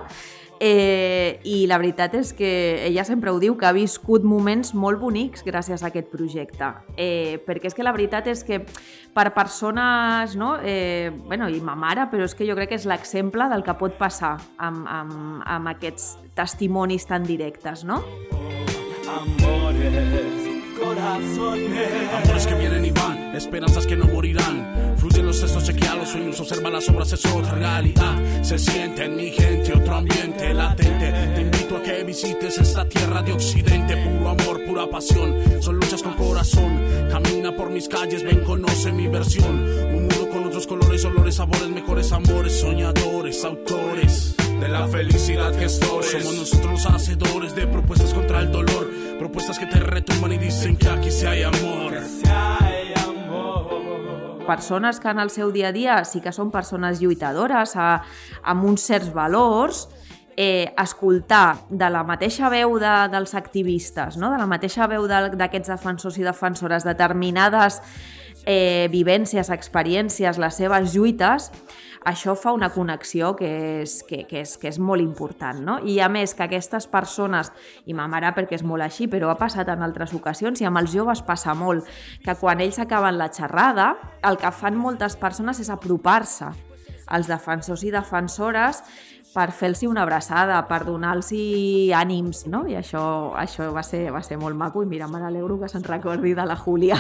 Eh, 0.60 1.40
I 1.44 1.66
la 1.68 1.78
veritat 1.82 2.14
és 2.16 2.34
que 2.34 2.52
ella 2.88 3.04
sempre 3.08 3.32
ho 3.32 3.40
diu, 3.42 3.58
que 3.58 3.68
ha 3.68 3.74
viscut 3.76 4.24
moments 4.24 4.74
molt 4.74 5.02
bonics 5.02 5.44
gràcies 5.46 5.84
a 5.84 5.90
aquest 5.90 6.12
projecte. 6.12 6.70
Eh, 6.96 7.40
perquè 7.46 7.72
és 7.72 7.78
que 7.78 7.84
la 7.86 7.94
veritat 7.96 8.28
és 8.32 8.44
que 8.48 8.62
per 9.14 9.34
persones, 9.34 10.36
no? 10.36 10.58
eh, 10.64 11.12
bueno, 11.26 11.50
i 11.50 11.60
ma 11.62 11.76
mare, 11.76 12.08
però 12.12 12.28
és 12.28 12.36
que 12.36 12.48
jo 12.48 12.56
crec 12.56 12.74
que 12.74 12.80
és 12.82 12.88
l'exemple 12.90 13.50
del 13.52 13.66
que 13.66 13.76
pot 13.80 13.98
passar 14.00 14.38
amb, 14.58 14.88
amb, 14.88 15.44
amb 15.46 15.74
aquests 15.76 16.16
testimonis 16.38 17.06
tan 17.10 17.28
directes, 17.28 17.84
no? 17.84 18.04
Amores 19.14 20.44
Amores 22.24 22.48
que 22.48 22.56
vienen 22.56 22.86
y 22.86 22.92
van, 22.92 23.36
esperanzas 23.36 23.86
que 23.88 23.96
no 23.96 24.06
morirán. 24.06 24.93
Fluyen 25.34 25.40
los 25.40 25.40
cestos, 25.40 25.64
chequea 25.64 25.96
los 25.96 26.10
sueños, 26.10 26.40
observa 26.40 26.70
las 26.70 26.90
obras, 26.90 27.12
es 27.14 27.26
otra 27.26 27.56
realidad. 27.56 28.44
Se 28.44 28.60
siente 28.60 29.06
en 29.06 29.16
mi 29.16 29.32
gente 29.32 29.74
otro 29.74 29.96
ambiente 29.96 30.54
latente. 30.54 31.12
Te 31.12 31.42
invito 31.42 31.78
a 31.78 31.82
que 31.82 32.04
visites 32.04 32.58
esta 32.60 32.88
tierra 32.88 33.22
de 33.22 33.34
occidente. 33.34 33.98
Puro 33.98 34.30
amor, 34.30 34.64
pura 34.66 34.90
pasión. 34.90 35.36
Son 35.62 35.76
luchas 35.76 36.04
con 36.04 36.14
corazón. 36.14 36.80
Camina 37.10 37.56
por 37.56 37.70
mis 37.70 37.88
calles, 37.88 38.24
ven, 38.24 38.44
conoce 38.44 38.92
mi 38.92 39.08
versión. 39.08 39.64
Un 39.96 40.08
mundo 40.08 40.30
con 40.30 40.46
otros 40.46 40.68
colores, 40.68 41.04
olores, 41.06 41.36
sabores, 41.36 41.70
mejores 41.70 42.12
amores, 42.12 42.60
soñadores, 42.60 43.44
autores 43.44 44.36
de 44.60 44.68
la 44.68 44.88
felicidad 44.88 45.58
gestores. 45.58 46.12
Somos 46.12 46.36
nosotros 46.36 46.72
los 46.72 46.86
hacedores 46.86 47.56
de 47.56 47.68
propuestas 47.68 48.14
contra 48.14 48.40
el 48.40 48.52
dolor, 48.52 48.90
propuestas 49.18 49.58
que 49.58 49.66
te 49.66 49.80
retumban 49.80 50.34
y 50.34 50.38
dicen 50.38 50.78
que 50.78 50.90
aquí 50.90 51.12
se 51.12 51.28
hay 51.28 51.44
amor. 51.44 51.94
Persones 54.48 55.00
que 55.00 55.10
en 55.10 55.20
el 55.20 55.32
seu 55.34 55.52
dia 55.52 55.70
a 55.72 55.76
dia 55.76 56.00
sí 56.08 56.22
que 56.22 56.34
són 56.36 56.52
persones 56.52 57.02
lluitadores, 57.02 57.76
a, 57.76 58.04
amb 58.44 58.66
uns 58.70 58.86
certs 58.86 59.14
valors, 59.16 59.88
eh, 60.38 60.74
escoltar 60.82 61.66
de 61.70 61.90
la 61.90 62.04
mateixa 62.04 62.50
veu 62.50 62.78
de, 62.82 62.94
dels 63.14 63.36
activistes, 63.38 64.18
no? 64.18 64.32
de 64.34 64.40
la 64.42 64.50
mateixa 64.50 64.88
veu 64.90 65.08
d'aquests 65.08 65.70
de, 65.70 65.74
defensors 65.76 66.18
i 66.18 66.26
defensores, 66.26 66.86
determinades 66.88 67.80
eh, 68.46 68.90
vivències, 68.92 69.50
experiències, 69.54 70.40
les 70.42 70.60
seves 70.60 70.94
lluites, 70.96 71.52
això 72.06 72.36
fa 72.36 72.52
una 72.56 72.70
connexió 72.74 73.34
que 73.36 73.50
és, 73.84 74.02
que, 74.08 74.24
que 74.30 74.42
és, 74.44 74.58
que 74.60 74.70
és 74.72 74.80
molt 74.80 75.04
important. 75.04 75.62
No? 75.64 75.78
I 75.80 76.00
a 76.04 76.10
més 76.12 76.36
que 76.36 76.46
aquestes 76.46 76.88
persones, 76.92 77.52
i 77.86 77.96
ma 77.96 78.10
mare 78.12 78.34
perquè 78.36 78.60
és 78.60 78.66
molt 78.68 78.86
així, 78.86 79.08
però 79.12 79.32
ha 79.32 79.40
passat 79.40 79.72
en 79.72 79.86
altres 79.86 80.14
ocasions 80.18 80.62
i 80.62 80.68
amb 80.70 80.82
els 80.84 80.94
joves 80.94 81.24
passa 81.26 81.56
molt, 81.58 81.88
que 82.24 82.36
quan 82.40 82.62
ells 82.64 82.80
acaben 82.84 83.18
la 83.20 83.32
xerrada, 83.34 83.94
el 84.24 84.40
que 84.42 84.52
fan 84.52 84.78
moltes 84.80 85.18
persones 85.20 85.60
és 85.64 85.72
apropar-se 85.74 86.52
als 87.14 87.28
defensors 87.28 87.84
i 87.84 87.92
defensores 87.92 88.82
per 89.34 89.50
fer-los 89.52 89.82
una 89.90 90.04
abraçada, 90.06 90.60
per 90.70 90.84
donar-los 90.86 91.32
ànims, 91.98 92.46
no? 92.46 92.68
I 92.70 92.78
això, 92.78 93.34
això 93.40 93.72
va, 93.74 93.82
ser, 93.84 94.06
va 94.14 94.22
ser 94.22 94.38
molt 94.38 94.56
maco 94.56 94.84
i 94.84 94.90
mira, 94.90 95.10
me 95.10 95.20
n'alegro 95.20 95.58
que 95.60 95.72
se'n 95.72 95.86
recordi 95.88 96.36
de 96.38 96.46
la 96.46 96.56
Júlia. 96.56 97.00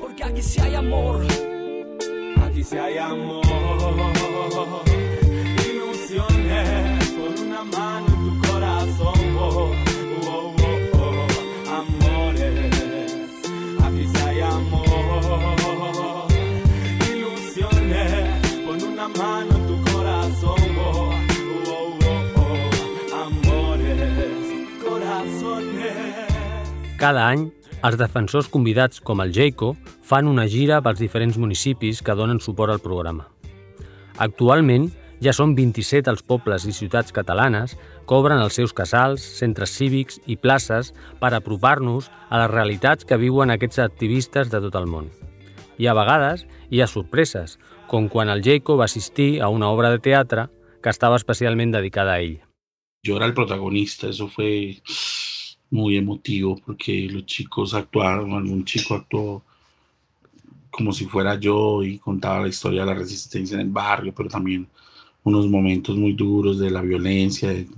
Porque 0.00 0.24
aquí 0.24 0.42
si 0.42 0.60
hay 0.60 0.74
amor, 0.74 1.22
si 2.62 2.76
hay 2.76 2.98
amor, 2.98 3.42
ilusiones 5.70 7.08
por 7.10 7.46
una 7.46 7.64
mano 7.64 8.06
en 8.06 8.20
tu 8.24 8.48
corazón, 8.48 9.36
oh, 9.38 9.72
oh, 10.26 10.54
oh, 10.62 10.78
oh, 10.98 11.26
amores, 11.78 12.70
si 14.12 14.18
hay 14.26 14.40
amor, 14.40 16.28
ilusiones 17.12 18.36
por 18.64 18.76
una 18.76 19.08
mano 19.08 19.56
en 19.56 19.66
tu 19.66 19.80
Cada 27.00 27.30
any, 27.30 27.50
els 27.80 27.96
defensors 27.96 28.48
convidats 28.52 29.00
com 29.00 29.22
el 29.24 29.30
Jeico 29.32 29.74
fan 30.04 30.28
una 30.28 30.46
gira 30.48 30.80
pels 30.84 31.00
diferents 31.00 31.38
municipis 31.40 32.02
que 32.04 32.16
donen 32.16 32.40
suport 32.44 32.74
al 32.74 32.82
programa. 32.84 33.28
Actualment, 34.20 34.90
ja 35.24 35.32
són 35.36 35.54
27 35.56 36.10
els 36.12 36.22
pobles 36.24 36.66
i 36.68 36.74
ciutats 36.76 37.12
catalanes 37.12 37.76
que 38.08 38.16
obren 38.16 38.40
els 38.40 38.56
seus 38.56 38.74
casals, 38.76 39.24
centres 39.40 39.72
cívics 39.76 40.20
i 40.26 40.36
places 40.36 40.92
per 41.20 41.32
apropar-nos 41.36 42.10
a 42.28 42.42
les 42.42 42.52
realitats 42.52 43.08
que 43.08 43.20
viuen 43.20 43.52
aquests 43.52 43.80
activistes 43.84 44.52
de 44.52 44.60
tot 44.66 44.76
el 44.76 44.88
món. 44.88 45.08
I 45.80 45.88
a 45.88 45.96
vegades 45.96 46.44
hi 46.68 46.82
ha 46.82 46.88
sorpreses, 46.88 47.56
com 47.88 48.08
quan 48.12 48.28
el 48.28 48.44
Jeico 48.44 48.76
va 48.76 48.88
assistir 48.88 49.40
a 49.40 49.48
una 49.48 49.72
obra 49.72 49.88
de 49.90 50.04
teatre 50.04 50.48
que 50.82 50.92
estava 50.92 51.16
especialment 51.16 51.72
dedicada 51.72 52.16
a 52.16 52.20
ell. 52.20 52.40
Jo 53.04 53.16
era 53.16 53.24
el 53.24 53.32
protagonista, 53.32 54.08
eso 54.08 54.28
fue 54.28 54.76
muy 55.70 55.96
emotivo 55.96 56.56
porque 56.64 57.08
los 57.10 57.26
chicos 57.26 57.74
actuaron, 57.74 58.32
algún 58.32 58.64
chico 58.64 58.94
actuó 58.94 59.42
como 60.70 60.92
si 60.92 61.06
fuera 61.06 61.34
yo 61.34 61.82
y 61.82 61.98
contaba 61.98 62.42
la 62.42 62.48
historia 62.48 62.80
de 62.80 62.86
la 62.86 62.94
resistencia 62.94 63.54
en 63.54 63.62
el 63.62 63.70
barrio, 63.70 64.14
pero 64.14 64.28
también 64.28 64.66
unos 65.24 65.48
momentos 65.48 65.96
muy 65.96 66.12
duros 66.12 66.58
de 66.58 66.70
la 66.70 66.80
violencia, 66.80 67.50
de, 67.50 67.68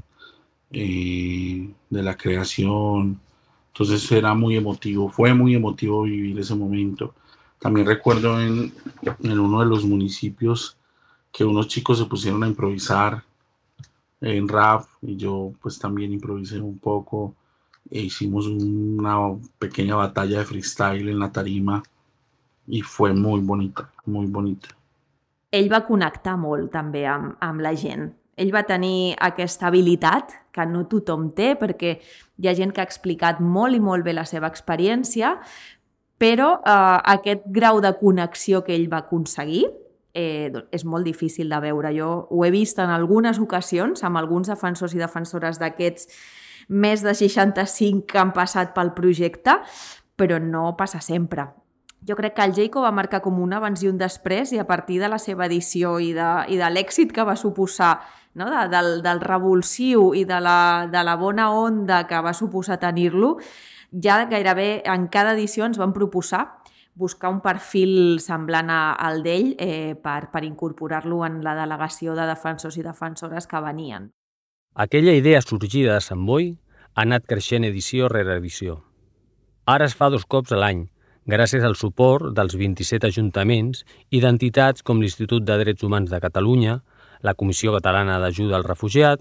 eh, 0.73 1.69
la 1.91 2.17
creación. 2.17 3.19
Entonces 3.69 4.11
era 4.13 4.35
muy 4.35 4.57
emotivo, 4.57 5.09
fue 5.09 5.35
muy 5.35 5.55
emotivo 5.55 6.03
vivir 6.03 6.39
ese 6.39 6.55
momento. 6.55 7.15
También 7.59 7.87
recuerdo 7.87 8.41
en, 8.41 8.73
en 9.23 9.41
uno 9.41 9.61
de 9.61 9.67
los 9.67 9.85
municipios 9.85 10.77
que 11.33 11.45
unos 11.45 11.69
chicos 11.69 11.99
se 11.99 12.05
pusieron 12.05 12.45
a 12.45 12.49
improvisar 12.49 13.23
en 14.21 14.47
rap 14.47 14.85
y 15.01 15.17
yo 15.17 15.53
pues 15.61 15.79
también 15.79 16.13
improvisé 16.13 16.61
un 16.61 16.79
poco 16.79 17.35
e 17.91 18.01
hicimos 18.01 18.47
una 18.47 19.37
pequeña 19.59 19.97
batalla 19.97 20.39
de 20.39 20.45
freestyle 20.45 21.11
en 21.11 21.19
la 21.19 21.33
tarima 21.33 21.83
i 22.67 22.81
fue 22.83 23.13
muy 23.13 23.41
bonita, 23.41 23.91
muy 24.07 24.27
bonita. 24.27 24.69
Ell 25.53 25.69
va 25.69 25.83
connectar 25.85 26.39
molt 26.41 26.71
també 26.73 27.05
amb, 27.07 27.35
amb 27.41 27.61
la 27.61 27.75
gent. 27.77 28.09
Ell 28.41 28.53
va 28.55 28.63
tenir 28.65 29.13
aquesta 29.21 29.69
habilitat 29.69 30.33
que 30.55 30.65
no 30.67 30.87
tothom 30.89 31.31
té 31.37 31.53
perquè 31.61 31.99
hi 32.41 32.49
ha 32.49 32.55
gent 32.57 32.73
que 32.73 32.81
ha 32.81 32.89
explicat 32.89 33.43
molt 33.45 33.77
i 33.77 33.81
molt 33.83 34.07
bé 34.07 34.15
la 34.17 34.25
seva 34.25 34.49
experiència, 34.49 35.35
però 36.17 36.55
eh, 36.63 36.99
aquest 37.13 37.45
grau 37.53 37.83
de 37.85 37.93
connexió 38.01 38.63
que 38.65 38.73
ell 38.73 38.89
va 38.89 39.03
aconseguir 39.05 39.67
eh, 40.15 40.53
és 40.73 40.85
molt 40.85 41.05
difícil 41.05 41.53
de 41.53 41.61
veure. 41.61 41.93
Jo 41.93 42.13
ho 42.31 42.45
he 42.47 42.53
vist 42.55 42.81
en 42.81 42.93
algunes 42.95 43.41
ocasions 43.43 44.05
amb 44.05 44.21
alguns 44.23 44.49
defensors 44.49 44.95
i 44.97 45.03
defensores 45.03 45.61
d'aquests 45.61 46.09
més 46.69 47.03
de 47.03 47.15
65 47.15 48.07
que 48.07 48.21
han 48.21 48.33
passat 48.37 48.73
pel 48.77 48.93
projecte, 48.97 49.59
però 50.17 50.39
no 50.43 50.73
passa 50.79 51.01
sempre. 51.01 51.49
Jo 52.07 52.17
crec 52.19 52.35
que 52.35 52.45
el 52.45 52.55
Jayco 52.55 52.83
va 52.83 52.91
marcar 52.91 53.21
com 53.23 53.39
un 53.39 53.53
abans 53.55 53.83
i 53.83 53.89
un 53.89 53.99
després 53.99 54.51
i 54.53 54.59
a 54.59 54.67
partir 54.67 54.99
de 54.99 55.09
la 55.09 55.21
seva 55.23 55.47
edició 55.47 56.01
i 56.03 56.11
de, 56.17 56.31
i 56.51 56.59
de 56.59 56.71
l'èxit 56.71 57.13
que 57.15 57.25
va 57.25 57.37
suposar 57.39 58.01
no? 58.35 58.49
de, 58.51 58.65
del, 58.73 58.97
del 59.05 59.21
revulsiu 59.23 60.11
i 60.19 60.25
de 60.27 60.41
la, 60.43 60.89
de 60.91 61.05
la 61.07 61.15
bona 61.17 61.53
onda 61.55 62.03
que 62.11 62.19
va 62.19 62.35
suposar 62.35 62.81
tenir-lo, 62.83 63.37
ja 63.93 64.25
gairebé 64.27 64.83
en 64.89 65.07
cada 65.13 65.37
edició 65.37 65.69
ens 65.69 65.79
van 65.79 65.95
proposar 65.95 66.49
buscar 66.95 67.31
un 67.33 67.41
perfil 67.41 68.19
semblant 68.21 68.71
al 68.73 69.23
d'ell 69.25 69.55
eh, 69.59 69.95
per, 69.97 70.31
per 70.33 70.43
incorporar-lo 70.45 71.23
en 71.25 71.41
la 71.45 71.55
delegació 71.57 72.17
de 72.19 72.27
defensors 72.29 72.77
i 72.77 72.85
defensores 72.85 73.47
que 73.49 73.63
venien. 73.65 74.11
Aquella 74.75 75.13
idea 75.13 75.43
sorgida 75.43 75.93
de 75.93 76.01
Sant 76.01 76.23
Boi 76.25 76.47
ha 76.95 77.03
anat 77.03 77.27
creixent 77.29 77.67
edició 77.69 78.07
rere 78.09 78.39
edició. 78.41 78.79
Ara 79.69 79.85
es 79.85 79.93
fa 79.99 80.09
dos 80.09 80.25
cops 80.25 80.55
a 80.57 80.61
l'any, 80.63 80.87
gràcies 81.29 81.67
al 81.69 81.77
suport 81.77 82.33
dels 82.39 82.57
27 82.57 83.11
ajuntaments 83.11 83.85
i 84.09 84.23
d'entitats 84.25 84.81
com 84.81 85.05
l'Institut 85.05 85.45
de 85.45 85.59
Drets 85.61 85.85
Humans 85.85 86.09
de 86.09 86.23
Catalunya, 86.25 86.79
la 87.21 87.37
Comissió 87.37 87.77
Catalana 87.77 88.17
d'Ajuda 88.25 88.57
al 88.57 88.65
Refugiat, 88.65 89.21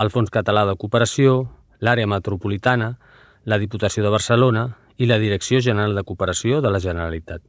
el 0.00 0.08
Fons 0.08 0.32
Català 0.32 0.64
de 0.64 0.78
Cooperació, 0.80 1.36
l'Àrea 1.84 2.08
Metropolitana, 2.08 2.94
la 3.44 3.60
Diputació 3.60 4.02
de 4.02 4.16
Barcelona 4.16 4.78
y 4.96 5.04
la 5.04 5.18
Dirección 5.18 5.60
General 5.60 5.94
de 5.94 6.02
Cooperación 6.02 6.62
de 6.62 6.70
la 6.70 6.80
Generalitat. 6.80 7.42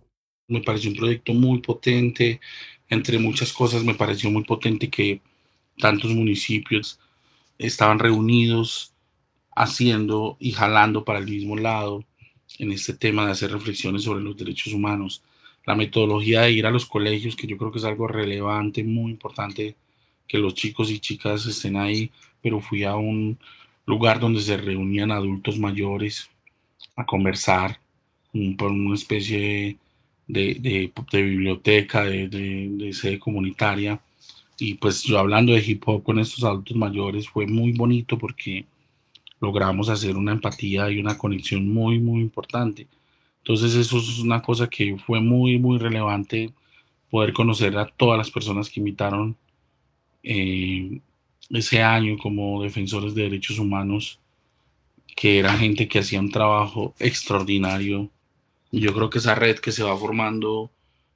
Me 0.49 0.59
pareció 0.59 0.91
un 0.91 0.97
proyecto 0.97 1.31
muy 1.33 1.61
potente, 1.61 2.41
entre 2.89 3.17
muchas 3.17 3.53
cosas 3.53 3.85
me 3.85 3.95
pareció 3.95 4.29
muy 4.29 4.43
potente 4.43 4.89
que 4.89 5.21
tantos 5.77 6.11
municipios 6.11 6.99
estaban 7.59 7.99
reunidos 7.99 8.93
haciendo 9.55 10.37
y 10.39 10.53
jalando 10.53 11.03
para 11.05 11.19
el 11.19 11.25
mismo 11.25 11.57
lado 11.57 12.03
en 12.57 12.71
este 12.71 12.93
tema 12.93 13.25
de 13.25 13.33
hacer 13.33 13.51
reflexiones 13.51 14.03
sobre 14.03 14.23
los 14.23 14.35
derechos 14.37 14.73
humanos. 14.73 15.21
La 15.65 15.75
metodología 15.75 16.41
de 16.41 16.51
ir 16.51 16.65
a 16.65 16.71
los 16.71 16.85
colegios, 16.85 17.35
que 17.35 17.45
yo 17.45 17.57
creo 17.57 17.71
que 17.71 17.79
es 17.79 17.85
algo 17.85 18.07
relevante, 18.07 18.83
muy 18.83 19.11
importante 19.11 19.75
que 20.27 20.37
los 20.37 20.55
chicos 20.55 20.89
y 20.89 20.99
chicas 20.99 21.45
estén 21.45 21.75
ahí, 21.75 22.11
pero 22.41 22.61
fui 22.61 22.83
a 22.83 22.95
un 22.95 23.37
lugar 23.85 24.19
donde 24.19 24.41
se 24.41 24.57
reunían 24.57 25.11
adultos 25.11 25.59
mayores 25.59 26.29
a 26.95 27.05
conversar 27.05 27.79
por 28.57 28.71
una 28.71 28.95
especie 28.95 29.77
de, 30.27 30.91
de, 31.11 31.21
biblioteca, 31.23 32.03
de, 32.03 32.29
de, 32.29 32.93
sede 32.93 33.19
comunitaria, 33.19 33.99
y 34.59 34.75
pues 34.75 35.03
yo 35.03 35.17
hablando 35.19 35.53
de 35.53 35.63
hip 35.65 35.83
hop 35.87 36.03
con 36.03 36.19
estos 36.19 36.43
adultos 36.43 36.75
mayores 36.75 37.29
fue 37.29 37.47
muy 37.47 37.71
bonito 37.71 38.17
porque 38.17 38.65
logramos 39.39 39.89
hacer 39.89 40.17
una 40.17 40.33
empatía 40.33 40.89
y 40.91 40.99
una 40.99 41.17
conexión 41.17 41.67
muy, 41.69 41.99
muy 41.99 42.21
importante. 42.21 42.87
Entonces 43.39 43.73
eso 43.75 43.97
es 43.97 44.19
una 44.19 44.41
cosa 44.41 44.69
que 44.69 44.97
fue 44.97 45.21
muy, 45.21 45.57
muy 45.57 45.77
relevante 45.77 46.51
poder 47.09 47.33
conocer 47.33 47.77
a 47.77 47.87
todas 47.87 48.17
las 48.17 48.29
personas 48.29 48.69
que 48.69 48.81
invitaron 48.81 49.35
eh, 50.23 50.99
ese 51.49 51.81
año 51.81 52.17
como 52.17 52.61
defensores 52.61 53.15
de 53.15 53.23
derechos 53.23 53.59
humanos, 53.59 54.19
que 55.15 55.39
era 55.39 55.57
gente 55.57 55.87
que 55.87 55.99
hacía 55.99 56.19
un 56.19 56.31
trabajo 56.31 56.93
extraordinario. 56.99 58.09
Yo 58.71 58.93
creo 58.93 59.09
que 59.09 59.19
esa 59.19 59.35
red 59.35 59.57
que 59.59 59.71
se 59.71 59.83
va 59.83 59.97
formando 59.97 60.69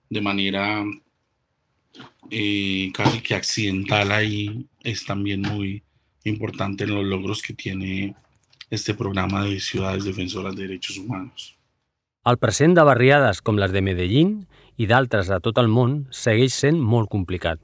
de 0.09 0.21
manera 0.21 0.83
eh, 2.29 2.91
casi 2.93 3.21
que 3.21 3.35
accidental 3.35 4.11
ahí 4.11 4.67
es 4.83 5.05
también 5.05 5.41
muy 5.41 5.83
importante 6.23 6.85
en 6.85 6.95
los 6.95 7.05
logros 7.05 7.41
que 7.41 7.53
tiene 7.53 8.15
este 8.69 8.93
programa 8.93 9.43
de 9.43 9.59
ciudades 9.59 10.03
defensoras 10.03 10.55
de 10.55 10.63
derechos 10.63 10.97
humanos. 10.97 11.57
El 12.25 12.37
present 12.37 12.73
de 12.75 12.83
barriades 12.87 13.41
com 13.43 13.57
les 13.59 13.73
de 13.75 13.81
Medellín 13.83 14.47
i 14.79 14.87
d'altres 14.87 15.27
de 15.27 15.39
tot 15.43 15.59
el 15.59 15.67
món 15.67 16.05
segueix 16.09 16.55
sent 16.55 16.79
molt 16.79 17.11
complicat. 17.11 17.59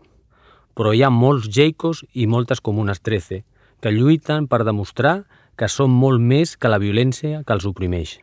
Però 0.76 0.92
hi 0.94 1.04
ha 1.04 1.10
molts 1.10 1.48
Jeicos 1.48 2.04
i 2.13 2.28
moltes 2.28 2.60
comunes 2.60 3.00
13 3.00 3.46
que 3.80 3.94
lluiten 3.96 4.48
per 4.52 4.65
demostrar 4.68 5.24
que 5.56 5.72
són 5.72 5.92
molt 5.92 6.20
més 6.20 6.58
que 6.60 6.72
la 6.72 6.80
violència 6.84 7.42
que 7.48 7.56
els 7.56 7.65
oprimeix. 7.65 8.20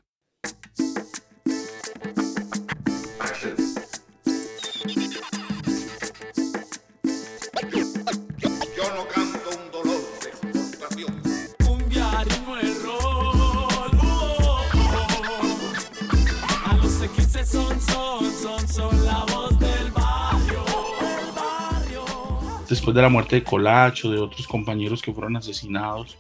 Después 22.77 22.95
de 22.95 23.01
la 23.01 23.09
muerte 23.09 23.37
de 23.37 23.43
Colacho, 23.43 24.11
de 24.11 24.19
otros 24.19 24.47
compañeros 24.47 25.01
que 25.01 25.11
fueron 25.11 25.35
asesinados, 25.35 26.19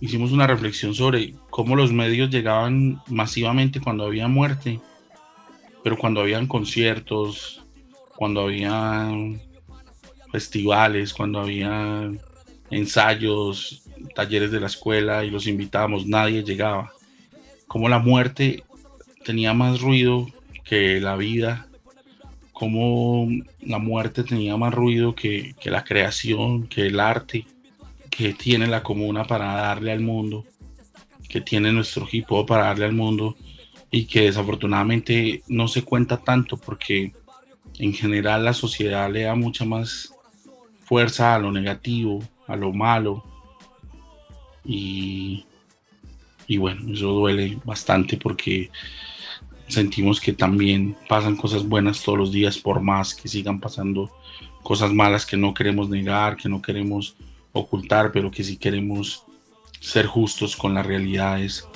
hicimos 0.00 0.32
una 0.32 0.48
reflexión 0.48 0.96
sobre 0.96 1.32
cómo 1.48 1.76
los 1.76 1.92
medios 1.92 2.28
llegaban 2.28 3.00
masivamente 3.06 3.80
cuando 3.80 4.04
había 4.04 4.26
muerte, 4.26 4.80
pero 5.84 5.96
cuando 5.96 6.22
habían 6.22 6.48
conciertos, 6.48 7.64
cuando 8.16 8.40
había 8.40 9.12
festivales, 10.32 11.14
cuando 11.14 11.38
había 11.38 12.10
ensayos, 12.68 13.84
talleres 14.16 14.50
de 14.50 14.58
la 14.58 14.66
escuela 14.66 15.24
y 15.24 15.30
los 15.30 15.46
invitábamos, 15.46 16.04
nadie 16.04 16.42
llegaba. 16.42 16.90
Como 17.68 17.88
la 17.88 18.00
muerte 18.00 18.64
tenía 19.24 19.54
más 19.54 19.80
ruido 19.80 20.26
que 20.64 21.00
la 21.00 21.14
vida, 21.14 21.67
como 22.58 23.28
la 23.60 23.78
muerte 23.78 24.24
tenía 24.24 24.56
más 24.56 24.74
ruido 24.74 25.14
que, 25.14 25.54
la 25.66 25.84
creación, 25.84 26.66
que 26.66 26.88
el 26.88 26.98
arte 26.98 27.46
que 28.10 28.34
tiene 28.34 28.66
la 28.66 28.82
comuna 28.82 29.24
para 29.24 29.54
darle 29.54 29.92
al 29.92 30.00
mundo, 30.00 30.44
que 31.28 31.40
tiene 31.40 31.72
nuestro 31.72 32.04
equipo 32.04 32.44
para 32.44 32.64
darle 32.64 32.86
al 32.86 32.94
mundo 32.94 33.36
y 33.92 34.06
que 34.06 34.22
desafortunadamente 34.22 35.44
no 35.46 35.68
se 35.68 35.84
cuenta 35.84 36.16
tanto 36.16 36.56
porque 36.56 37.12
en 37.78 37.94
general 37.94 38.44
la 38.44 38.54
sociedad 38.54 39.08
le 39.08 39.22
da 39.22 39.36
mucha 39.36 39.64
más 39.64 40.12
fuerza 40.80 41.36
a 41.36 41.38
lo 41.38 41.52
negativo, 41.52 42.24
a 42.48 42.56
lo 42.56 42.72
malo 42.72 43.22
y, 44.64 45.46
y 46.48 46.56
bueno, 46.56 46.92
eso 46.92 47.12
duele 47.12 47.56
bastante 47.64 48.16
porque 48.16 48.68
sentimos 49.68 50.20
que 50.20 50.32
también 50.32 50.96
pasan 51.08 51.36
cosas 51.36 51.66
buenas 51.68 52.02
todos 52.02 52.18
los 52.18 52.32
días 52.32 52.58
por 52.58 52.80
más 52.80 53.14
que 53.14 53.28
sigan 53.28 53.60
pasando 53.60 54.10
cosas 54.62 54.92
malas 54.92 55.24
que 55.24 55.36
no 55.36 55.54
queremos 55.54 55.88
negar, 55.88 56.36
que 56.36 56.48
no 56.48 56.60
queremos 56.60 57.16
ocultar, 57.52 58.12
pero 58.12 58.30
que 58.30 58.44
sí 58.44 58.56
queremos 58.56 59.24
ser 59.80 60.06
justos 60.06 60.56
con 60.56 60.74
las 60.74 60.84
realidades. 60.84 61.66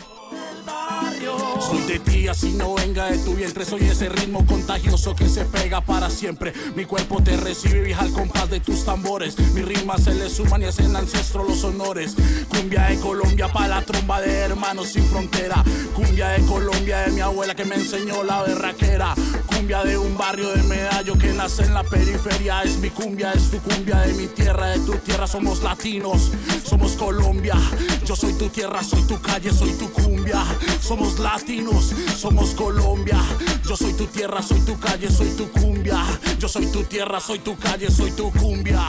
Soy 1.67 1.81
de 1.83 2.01
ti, 2.01 2.29
así 2.29 2.53
no 2.53 2.75
venga 2.75 3.07
de 3.07 3.19
tu 3.19 3.35
vientre. 3.35 3.65
Soy 3.65 3.83
ese 3.83 4.09
ritmo 4.09 4.45
contagioso 4.47 5.15
que 5.15 5.29
se 5.29 5.45
pega 5.45 5.81
para 5.81 6.11
siempre. 6.11 6.53
Mi 6.75 6.85
cuerpo 6.85 7.23
te 7.23 7.37
recibe 7.37 7.91
y 7.91 7.93
al 7.93 8.13
compás 8.13 8.51
de 8.51 8.61
tus 8.61 8.85
tambores. 8.85 9.39
Mis 9.55 9.65
rimas 9.65 10.03
se 10.03 10.15
le 10.15 10.29
suman 10.29 10.63
y 10.63 10.65
hacen 10.65 10.95
ancestro 10.97 11.45
los 11.45 11.63
honores. 11.63 12.17
Cumbia 12.49 12.87
de 12.87 12.99
Colombia 12.99 13.49
para 13.49 13.69
la 13.69 13.83
tromba 13.83 14.21
de 14.21 14.33
hermanos 14.33 14.89
sin 14.89 15.05
frontera. 15.05 15.63
Cumbia 15.95 16.29
de 16.29 16.45
Colombia 16.47 16.99
de 17.01 17.13
mi 17.13 17.21
abuela 17.21 17.55
que 17.55 17.65
me 17.65 17.77
enseñó 17.77 18.25
la 18.25 18.43
berraquera. 18.43 19.15
Cumbia 19.63 19.85
de 19.85 19.97
un 19.97 20.19
barrio 20.19 20.51
de 20.51 20.63
medallo 20.65 21.17
que 21.17 21.33
nace 21.33 21.63
en 21.63 21.73
la 21.73 21.85
periferia. 21.85 22.65
Es 22.65 22.79
mi 22.79 22.91
cumbia, 22.91 23.31
es 23.31 23.49
tu 23.49 23.59
cumbia 23.59 24.01
de 24.01 24.13
mi 24.15 24.27
tierra, 24.27 24.71
de 24.71 24.81
tu 24.81 24.91
tierra. 24.95 25.29
Somos 25.29 25.63
latinos, 25.63 26.33
somos 26.65 26.97
Colombia. 26.97 27.55
Yo 28.05 28.17
soy 28.17 28.37
tu 28.37 28.49
tierra, 28.49 28.83
soy 28.83 29.07
tu 29.07 29.21
calle, 29.21 29.53
soy 29.53 29.73
tu 29.75 29.89
cumbia. 29.93 30.43
Somos 30.81 31.21
latinos, 31.21 31.95
somos 32.17 32.57
Colombia. 32.57 33.21
Yo 33.65 33.77
soy 33.77 33.93
tu 33.93 34.07
tierra, 34.07 34.43
soy 34.43 34.59
tu 34.63 34.77
calle, 34.81 35.09
soy 35.09 35.31
tu 35.37 35.49
cumbia. 35.53 36.03
Yo 36.41 36.49
soy 36.49 36.67
tu 36.67 36.83
tierra, 36.83 37.21
soy 37.21 37.39
tu 37.39 37.57
calle, 37.57 37.89
soy 37.89 38.11
tu 38.11 38.33
cumbia. 38.33 38.83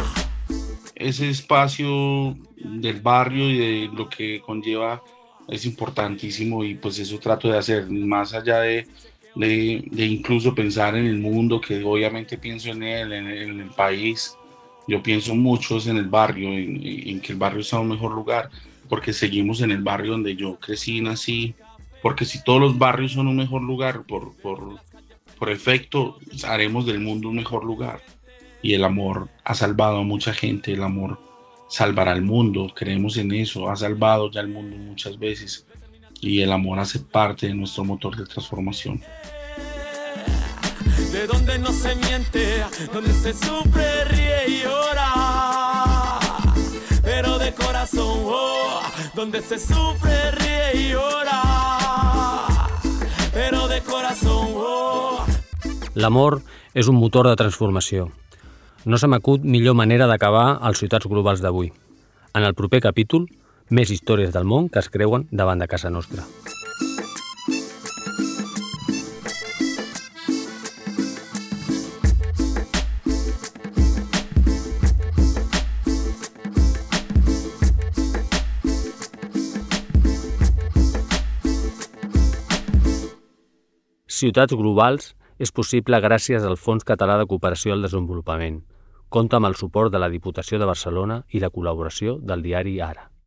Ese 0.95 1.29
espacio 1.29 2.35
del 2.57 2.99
barrio 2.99 3.47
y 3.47 3.57
de 3.59 3.89
lo 3.93 4.09
que 4.09 4.41
conlleva 4.41 5.03
es 5.47 5.65
importantísimo 5.65 6.63
y 6.63 6.73
pues 6.73 6.97
eso 6.97 7.19
trato 7.19 7.47
de 7.51 7.59
hacer 7.59 7.87
más 7.91 8.33
allá 8.33 8.61
de, 8.61 8.87
de, 9.35 9.83
de 9.91 10.05
incluso 10.05 10.53
pensar 10.53 10.95
en 10.95 11.05
el 11.05 11.17
mundo, 11.17 11.59
que 11.59 11.83
obviamente 11.83 12.37
pienso 12.37 12.69
en 12.69 12.83
él, 12.83 13.13
en, 13.13 13.59
el 13.61 13.69
país. 13.69 14.37
Yo 14.87 15.01
pienso 15.01 15.33
mucho 15.35 15.77
en 15.89 15.97
el 15.97 16.07
barrio, 16.07 16.49
en, 16.49 16.81
en 16.83 17.19
que 17.21 17.33
el 17.33 17.39
barrio 17.39 17.63
sea 17.63 17.79
un 17.79 17.89
mejor 17.89 18.13
lugar, 18.13 18.49
porque 18.89 19.13
seguimos 19.13 19.61
en 19.61 19.71
el 19.71 19.81
barrio 19.81 20.11
donde 20.11 20.35
yo 20.35 20.59
crecí 20.59 20.97
y 20.97 21.01
nací, 21.01 21.55
porque 22.01 22.25
si 22.25 22.43
todos 22.43 22.59
los 22.59 22.77
barrios 22.77 23.13
son 23.13 23.27
un 23.27 23.37
mejor 23.37 23.61
lugar, 23.61 24.03
por, 24.03 24.33
por, 24.35 24.77
por 25.39 25.49
efecto, 25.49 26.19
haremos 26.45 26.85
del 26.85 26.99
mundo 26.99 27.29
un 27.29 27.35
mejor 27.35 27.63
lugar. 27.63 28.01
Y 28.61 28.73
el 28.73 28.83
amor 28.83 29.29
ha 29.43 29.55
salvado 29.55 29.97
a 29.97 30.03
mucha 30.03 30.33
gente, 30.33 30.73
el 30.73 30.83
amor 30.83 31.19
salvará 31.69 32.11
al 32.11 32.21
mundo, 32.21 32.71
creemos 32.75 33.17
en 33.17 33.33
eso, 33.33 33.69
ha 33.69 33.75
salvado 33.75 34.29
ya 34.29 34.41
al 34.41 34.49
mundo 34.49 34.77
muchas 34.77 35.17
veces. 35.17 35.65
Y 36.23 36.41
el 36.41 36.53
amor 36.53 36.79
hace 36.79 36.99
parte 36.99 37.47
de 37.47 37.53
nuestro 37.53 37.83
motor 37.83 38.15
de 38.15 38.25
transformación. 38.25 39.01
De 41.11 41.27
donde 41.27 41.59
no 41.59 41.73
se 41.73 41.93
miente, 41.95 42.63
donde 42.93 43.11
se 43.11 43.33
sufre, 43.33 44.05
ríe 44.05 44.47
y 44.47 44.63
llora. 44.63 46.19
Pero 47.03 47.37
de 47.37 47.53
corazón, 47.53 48.21
oh, 48.23 48.79
donde 49.13 49.41
se 49.41 49.59
sufre, 49.59 50.31
ríe 50.31 50.85
y 50.85 50.89
llora. 50.91 51.41
Però 53.33 53.67
de 53.67 53.81
corazón, 53.81 54.47
oh. 54.55 55.25
L'amor 55.93 56.39
és 56.73 56.87
un 56.87 56.95
motor 56.95 57.27
de 57.27 57.35
transformació. 57.35 58.07
No 58.85 58.97
se 58.97 59.11
m'acut 59.11 59.43
millor 59.43 59.75
manera 59.75 60.07
d'acabar 60.07 60.59
als 60.61 60.79
ciutats 60.79 61.05
globals 61.05 61.43
d'avui. 61.43 61.73
En 62.33 62.47
el 62.47 62.55
proper 62.55 62.79
capítol, 62.79 63.27
més 63.69 63.91
històries 63.91 64.33
del 64.33 64.49
món 64.49 64.69
que 64.69 64.83
es 64.83 64.89
creuen 64.89 65.27
davant 65.31 65.59
de 65.59 65.67
casa 65.67 65.89
nostra. 65.89 66.25
Ciutats 84.23 84.55
Globals 84.55 85.09
és 85.43 85.51
possible 85.51 85.99
gràcies 85.99 86.45
al 86.47 86.55
Fons 86.55 86.85
Català 86.87 87.17
de 87.19 87.25
Cooperació 87.27 87.73
al 87.75 87.83
Desenvolupament. 87.83 88.61
Compta 89.11 89.41
amb 89.41 89.49
el 89.49 89.57
suport 89.59 89.91
de 89.91 89.99
la 89.99 90.11
Diputació 90.13 90.61
de 90.61 90.69
Barcelona 90.69 91.23
i 91.35 91.43
la 91.43 91.51
col·laboració 91.51 92.21
del 92.21 92.45
diari 92.45 92.79
Ara. 92.79 93.12